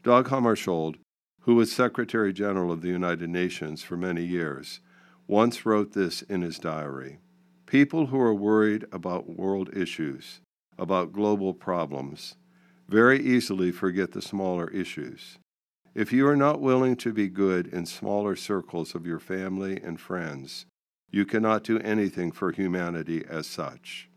Dag 0.02 0.26
Hammarskjöld, 0.26 0.96
who 1.42 1.54
was 1.54 1.72
Secretary 1.72 2.34
General 2.34 2.72
of 2.72 2.82
the 2.82 2.90
United 2.90 3.30
Nations 3.30 3.84
for 3.84 3.96
many 3.96 4.24
years, 4.24 4.82
once 5.28 5.64
wrote 5.64 5.94
this 5.94 6.24
in 6.24 6.42
his 6.42 6.58
diary 6.58 7.20
People 7.68 8.08
who 8.08 8.20
are 8.20 8.34
worried 8.34 8.86
about 8.92 9.38
world 9.38 9.70
issues 9.76 10.40
about 10.78 11.14
global 11.14 11.54
problems, 11.54 12.36
very 12.88 13.20
easily 13.20 13.72
forget 13.72 14.12
the 14.12 14.22
smaller 14.22 14.70
issues. 14.70 15.38
If 15.94 16.12
you 16.12 16.28
are 16.28 16.36
not 16.36 16.60
willing 16.60 16.98
to 16.98 17.14
be 17.14 17.30
good 17.30 17.68
in 17.68 17.86
smaller 17.86 18.36
circles 18.36 18.96
of 18.96 19.06
your 19.06 19.20
family 19.20 19.82
and 19.82 20.00
friends, 20.00 20.66
you 21.10 21.26
cannot 21.26 21.64
do 21.64 21.80
anything 21.80 22.32
for 22.32 22.52
humanity 22.52 23.24
as 23.30 23.48
such. 23.48 24.10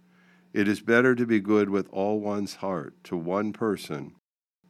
It 0.52 0.66
is 0.66 0.80
better 0.80 1.14
to 1.14 1.26
be 1.26 1.40
good 1.40 1.70
with 1.70 1.88
all 1.92 2.18
one's 2.18 2.56
heart 2.56 2.94
to 3.04 3.16
one 3.16 3.52
person 3.52 4.14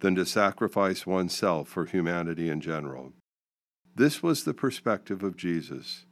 than 0.00 0.14
to 0.16 0.26
sacrifice 0.26 1.06
oneself 1.06 1.68
for 1.68 1.86
humanity 1.86 2.50
in 2.50 2.60
general. 2.60 3.12
This 3.94 4.22
was 4.22 4.44
the 4.44 4.54
perspective 4.54 5.22
of 5.22 5.36
Jesus. 5.36 6.04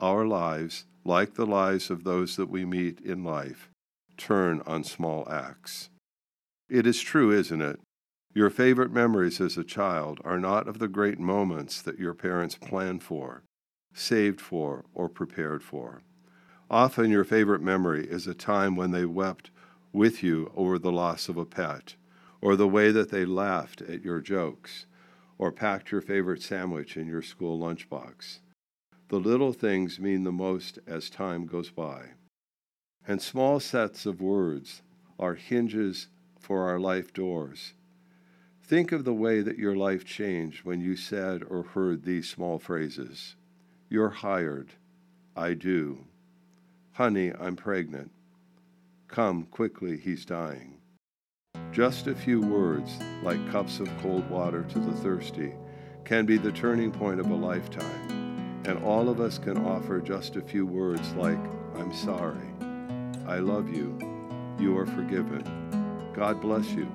Our 0.00 0.26
lives, 0.26 0.86
like 1.04 1.34
the 1.34 1.46
lives 1.46 1.90
of 1.90 2.04
those 2.04 2.36
that 2.36 2.48
we 2.48 2.64
meet 2.64 3.00
in 3.00 3.22
life, 3.22 3.68
turn 4.18 4.62
on 4.66 4.84
small 4.84 5.26
acts. 5.30 5.88
It 6.68 6.86
is 6.86 7.00
true, 7.00 7.30
isn't 7.30 7.62
it? 7.62 7.80
Your 8.34 8.50
favorite 8.50 8.92
memories 8.92 9.40
as 9.40 9.56
a 9.56 9.64
child 9.64 10.20
are 10.24 10.38
not 10.38 10.68
of 10.68 10.78
the 10.78 10.88
great 10.88 11.18
moments 11.18 11.80
that 11.80 11.98
your 11.98 12.12
parents 12.12 12.56
planned 12.56 13.02
for, 13.02 13.42
saved 13.94 14.40
for, 14.40 14.84
or 14.94 15.08
prepared 15.08 15.62
for. 15.62 16.02
Often 16.70 17.10
your 17.10 17.24
favorite 17.24 17.62
memory 17.62 18.06
is 18.06 18.26
a 18.26 18.34
time 18.34 18.76
when 18.76 18.90
they 18.90 19.06
wept 19.06 19.50
with 19.92 20.22
you 20.22 20.52
over 20.54 20.78
the 20.78 20.92
loss 20.92 21.30
of 21.30 21.38
a 21.38 21.46
pet, 21.46 21.94
or 22.42 22.54
the 22.54 22.68
way 22.68 22.90
that 22.90 23.10
they 23.10 23.24
laughed 23.24 23.80
at 23.80 24.04
your 24.04 24.20
jokes, 24.20 24.84
or 25.38 25.50
packed 25.50 25.90
your 25.90 26.02
favorite 26.02 26.42
sandwich 26.42 26.96
in 26.96 27.06
your 27.06 27.22
school 27.22 27.58
lunchbox. 27.58 28.40
The 29.08 29.18
little 29.18 29.54
things 29.54 29.98
mean 29.98 30.24
the 30.24 30.32
most 30.32 30.78
as 30.86 31.08
time 31.08 31.46
goes 31.46 31.70
by. 31.70 32.10
And 33.08 33.22
small 33.22 33.58
sets 33.58 34.04
of 34.04 34.20
words 34.20 34.82
are 35.18 35.34
hinges 35.34 36.08
for 36.38 36.68
our 36.68 36.78
life 36.78 37.14
doors. 37.14 37.72
Think 38.62 38.92
of 38.92 39.04
the 39.04 39.14
way 39.14 39.40
that 39.40 39.56
your 39.56 39.74
life 39.74 40.04
changed 40.04 40.62
when 40.62 40.82
you 40.82 40.94
said 40.94 41.42
or 41.48 41.62
heard 41.62 42.04
these 42.04 42.28
small 42.28 42.58
phrases 42.58 43.34
You're 43.88 44.10
hired. 44.10 44.74
I 45.34 45.54
do. 45.54 46.04
Honey, 46.92 47.32
I'm 47.40 47.56
pregnant. 47.56 48.10
Come 49.08 49.44
quickly, 49.44 49.96
he's 49.96 50.26
dying. 50.26 50.76
Just 51.72 52.08
a 52.08 52.14
few 52.14 52.42
words, 52.42 52.98
like 53.22 53.50
cups 53.50 53.80
of 53.80 53.88
cold 54.02 54.28
water 54.28 54.64
to 54.64 54.78
the 54.78 54.92
thirsty, 54.92 55.54
can 56.04 56.26
be 56.26 56.36
the 56.36 56.52
turning 56.52 56.92
point 56.92 57.20
of 57.20 57.30
a 57.30 57.34
lifetime. 57.34 58.62
And 58.66 58.84
all 58.84 59.08
of 59.08 59.18
us 59.18 59.38
can 59.38 59.56
offer 59.64 60.02
just 60.02 60.36
a 60.36 60.42
few 60.42 60.66
words 60.66 61.14
like, 61.14 61.38
I'm 61.76 61.94
sorry, 61.94 62.48
I 63.28 63.40
love 63.40 63.68
you, 63.68 63.98
you 64.58 64.76
are 64.78 64.86
forgiven, 64.86 65.44
God 66.14 66.40
bless 66.40 66.70
you. 66.70 66.90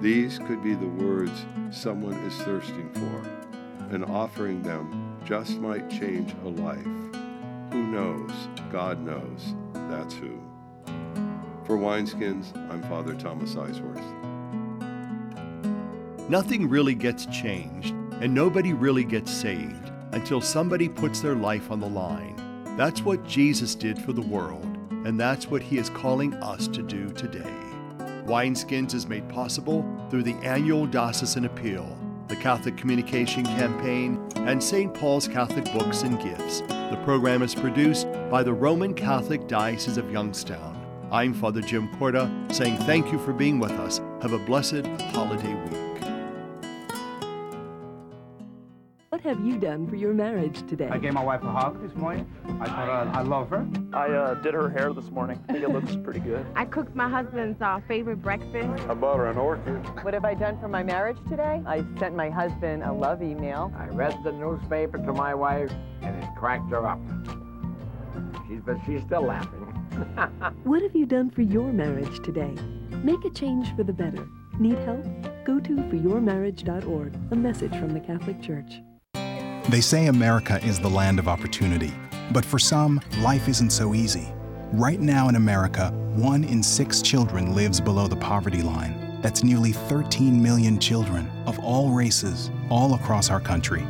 These 0.00 0.38
could 0.38 0.62
be 0.64 0.74
the 0.74 0.88
words 0.88 1.44
someone 1.70 2.14
is 2.24 2.34
thirsting 2.38 2.90
for, 2.94 3.94
and 3.94 4.02
offering 4.02 4.62
them 4.62 5.20
just 5.26 5.58
might 5.58 5.90
change 5.90 6.34
a 6.42 6.48
life. 6.48 6.82
Who 7.70 7.86
knows? 7.92 8.32
God 8.72 8.98
knows. 9.02 9.54
That's 9.90 10.14
who. 10.14 10.40
For 11.64 11.76
Wineskins, 11.76 12.56
I'm 12.70 12.82
Father 12.84 13.14
Thomas 13.14 13.54
Eisweirth. 13.56 14.00
Nothing 16.30 16.66
really 16.66 16.94
gets 16.94 17.26
changed, 17.26 17.94
and 18.22 18.32
nobody 18.32 18.72
really 18.72 19.04
gets 19.04 19.30
saved 19.30 19.92
until 20.12 20.40
somebody 20.40 20.88
puts 20.88 21.20
their 21.20 21.36
life 21.36 21.70
on 21.70 21.78
the 21.78 21.88
line. 21.88 22.36
That's 22.78 23.02
what 23.02 23.26
Jesus 23.26 23.74
did 23.74 24.00
for 24.00 24.14
the 24.14 24.22
world, 24.22 24.69
and 25.04 25.18
that's 25.18 25.46
what 25.46 25.62
he 25.62 25.78
is 25.78 25.90
calling 25.90 26.34
us 26.34 26.68
to 26.68 26.82
do 26.82 27.10
today. 27.10 27.54
Wineskins 28.24 28.94
is 28.94 29.06
made 29.06 29.28
possible 29.28 29.84
through 30.10 30.22
the 30.22 30.34
annual 30.36 30.86
Diocesan 30.86 31.44
Appeal, 31.44 31.96
the 32.28 32.36
Catholic 32.36 32.76
Communication 32.76 33.44
Campaign, 33.44 34.24
and 34.36 34.62
St. 34.62 34.92
Paul's 34.94 35.26
Catholic 35.26 35.64
Books 35.72 36.02
and 36.02 36.20
Gifts. 36.22 36.60
The 36.60 37.00
program 37.04 37.42
is 37.42 37.54
produced 37.54 38.06
by 38.30 38.42
the 38.42 38.52
Roman 38.52 38.94
Catholic 38.94 39.48
Diocese 39.48 39.96
of 39.96 40.10
Youngstown. 40.12 40.76
I'm 41.10 41.34
Father 41.34 41.60
Jim 41.60 41.88
Korda, 41.96 42.54
saying 42.54 42.76
thank 42.78 43.10
you 43.10 43.18
for 43.18 43.32
being 43.32 43.58
with 43.58 43.72
us. 43.72 43.98
Have 44.22 44.32
a 44.32 44.38
blessed 44.38 44.86
holiday 45.12 45.54
week. 45.64 45.89
What 49.20 49.36
have 49.36 49.46
you 49.46 49.58
done 49.58 49.86
for 49.86 49.96
your 49.96 50.14
marriage 50.14 50.66
today? 50.66 50.88
I 50.90 50.96
gave 50.96 51.12
my 51.12 51.22
wife 51.22 51.42
a 51.42 51.52
hug 51.52 51.82
this 51.86 51.94
morning. 51.94 52.26
I 52.58 52.64
told 52.64 52.88
her 52.88 53.10
I 53.12 53.20
love 53.20 53.50
her. 53.50 53.68
I 53.92 54.08
uh, 54.08 54.32
did 54.36 54.54
her 54.54 54.70
hair 54.70 54.94
this 54.94 55.10
morning. 55.10 55.38
I 55.46 55.52
think 55.52 55.62
it 55.62 55.68
looks 55.68 55.94
pretty 55.94 56.20
good. 56.20 56.46
I 56.56 56.64
cooked 56.64 56.96
my 56.96 57.06
husband's 57.06 57.60
uh, 57.60 57.80
favorite 57.86 58.22
breakfast. 58.22 58.82
I 58.88 58.94
bought 58.94 59.18
her 59.18 59.26
an 59.26 59.36
orchid. 59.36 59.84
What 60.02 60.14
have 60.14 60.24
I 60.24 60.32
done 60.32 60.58
for 60.58 60.68
my 60.68 60.82
marriage 60.82 61.18
today? 61.28 61.62
I 61.66 61.84
sent 61.98 62.16
my 62.16 62.30
husband 62.30 62.82
a 62.82 62.90
love 62.90 63.22
email. 63.22 63.70
I 63.76 63.88
read 63.88 64.16
the 64.24 64.32
newspaper 64.32 64.96
to 64.96 65.12
my 65.12 65.34
wife, 65.34 65.70
and 66.00 66.16
it 66.24 66.30
cracked 66.38 66.70
her 66.70 66.86
up. 66.86 66.98
She's, 68.48 68.62
but 68.64 68.78
she's 68.86 69.02
still 69.02 69.26
laughing. 69.26 69.60
what 70.64 70.80
have 70.80 70.96
you 70.96 71.04
done 71.04 71.28
for 71.28 71.42
your 71.42 71.74
marriage 71.74 72.22
today? 72.24 72.54
Make 73.04 73.22
a 73.26 73.30
change 73.30 73.76
for 73.76 73.84
the 73.84 73.92
better. 73.92 74.26
Need 74.58 74.78
help? 74.78 75.04
Go 75.44 75.60
to 75.60 75.76
foryourmarriage.org, 75.76 77.14
a 77.32 77.36
message 77.36 77.72
from 77.72 77.92
the 77.92 78.00
Catholic 78.00 78.40
Church. 78.40 78.80
They 79.70 79.80
say 79.80 80.06
America 80.06 80.60
is 80.64 80.80
the 80.80 80.90
land 80.90 81.20
of 81.20 81.28
opportunity, 81.28 81.92
but 82.32 82.44
for 82.44 82.58
some, 82.58 83.00
life 83.20 83.48
isn't 83.48 83.70
so 83.70 83.94
easy. 83.94 84.28
Right 84.72 84.98
now 84.98 85.28
in 85.28 85.36
America, 85.36 85.92
one 86.16 86.42
in 86.42 86.60
six 86.60 87.00
children 87.00 87.54
lives 87.54 87.80
below 87.80 88.08
the 88.08 88.16
poverty 88.16 88.62
line. 88.62 89.20
That's 89.22 89.44
nearly 89.44 89.70
13 89.70 90.42
million 90.42 90.80
children 90.80 91.30
of 91.46 91.56
all 91.60 91.90
races, 91.90 92.50
all 92.68 92.94
across 92.94 93.30
our 93.30 93.38
country. 93.38 93.82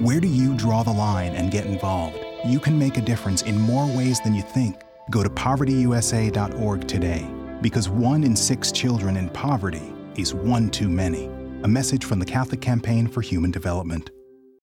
Where 0.00 0.18
do 0.18 0.26
you 0.26 0.56
draw 0.56 0.82
the 0.82 0.90
line 0.90 1.36
and 1.36 1.52
get 1.52 1.66
involved? 1.66 2.18
You 2.44 2.58
can 2.58 2.76
make 2.76 2.96
a 2.96 3.00
difference 3.00 3.42
in 3.42 3.56
more 3.56 3.86
ways 3.86 4.20
than 4.22 4.34
you 4.34 4.42
think. 4.42 4.80
Go 5.12 5.22
to 5.22 5.30
povertyusa.org 5.30 6.88
today, 6.88 7.30
because 7.60 7.88
one 7.88 8.24
in 8.24 8.34
six 8.34 8.72
children 8.72 9.16
in 9.16 9.28
poverty 9.28 9.92
is 10.16 10.34
one 10.34 10.70
too 10.70 10.88
many. 10.88 11.26
A 11.62 11.68
message 11.68 12.04
from 12.04 12.18
the 12.18 12.26
Catholic 12.26 12.60
Campaign 12.60 13.06
for 13.06 13.20
Human 13.20 13.52
Development. 13.52 14.10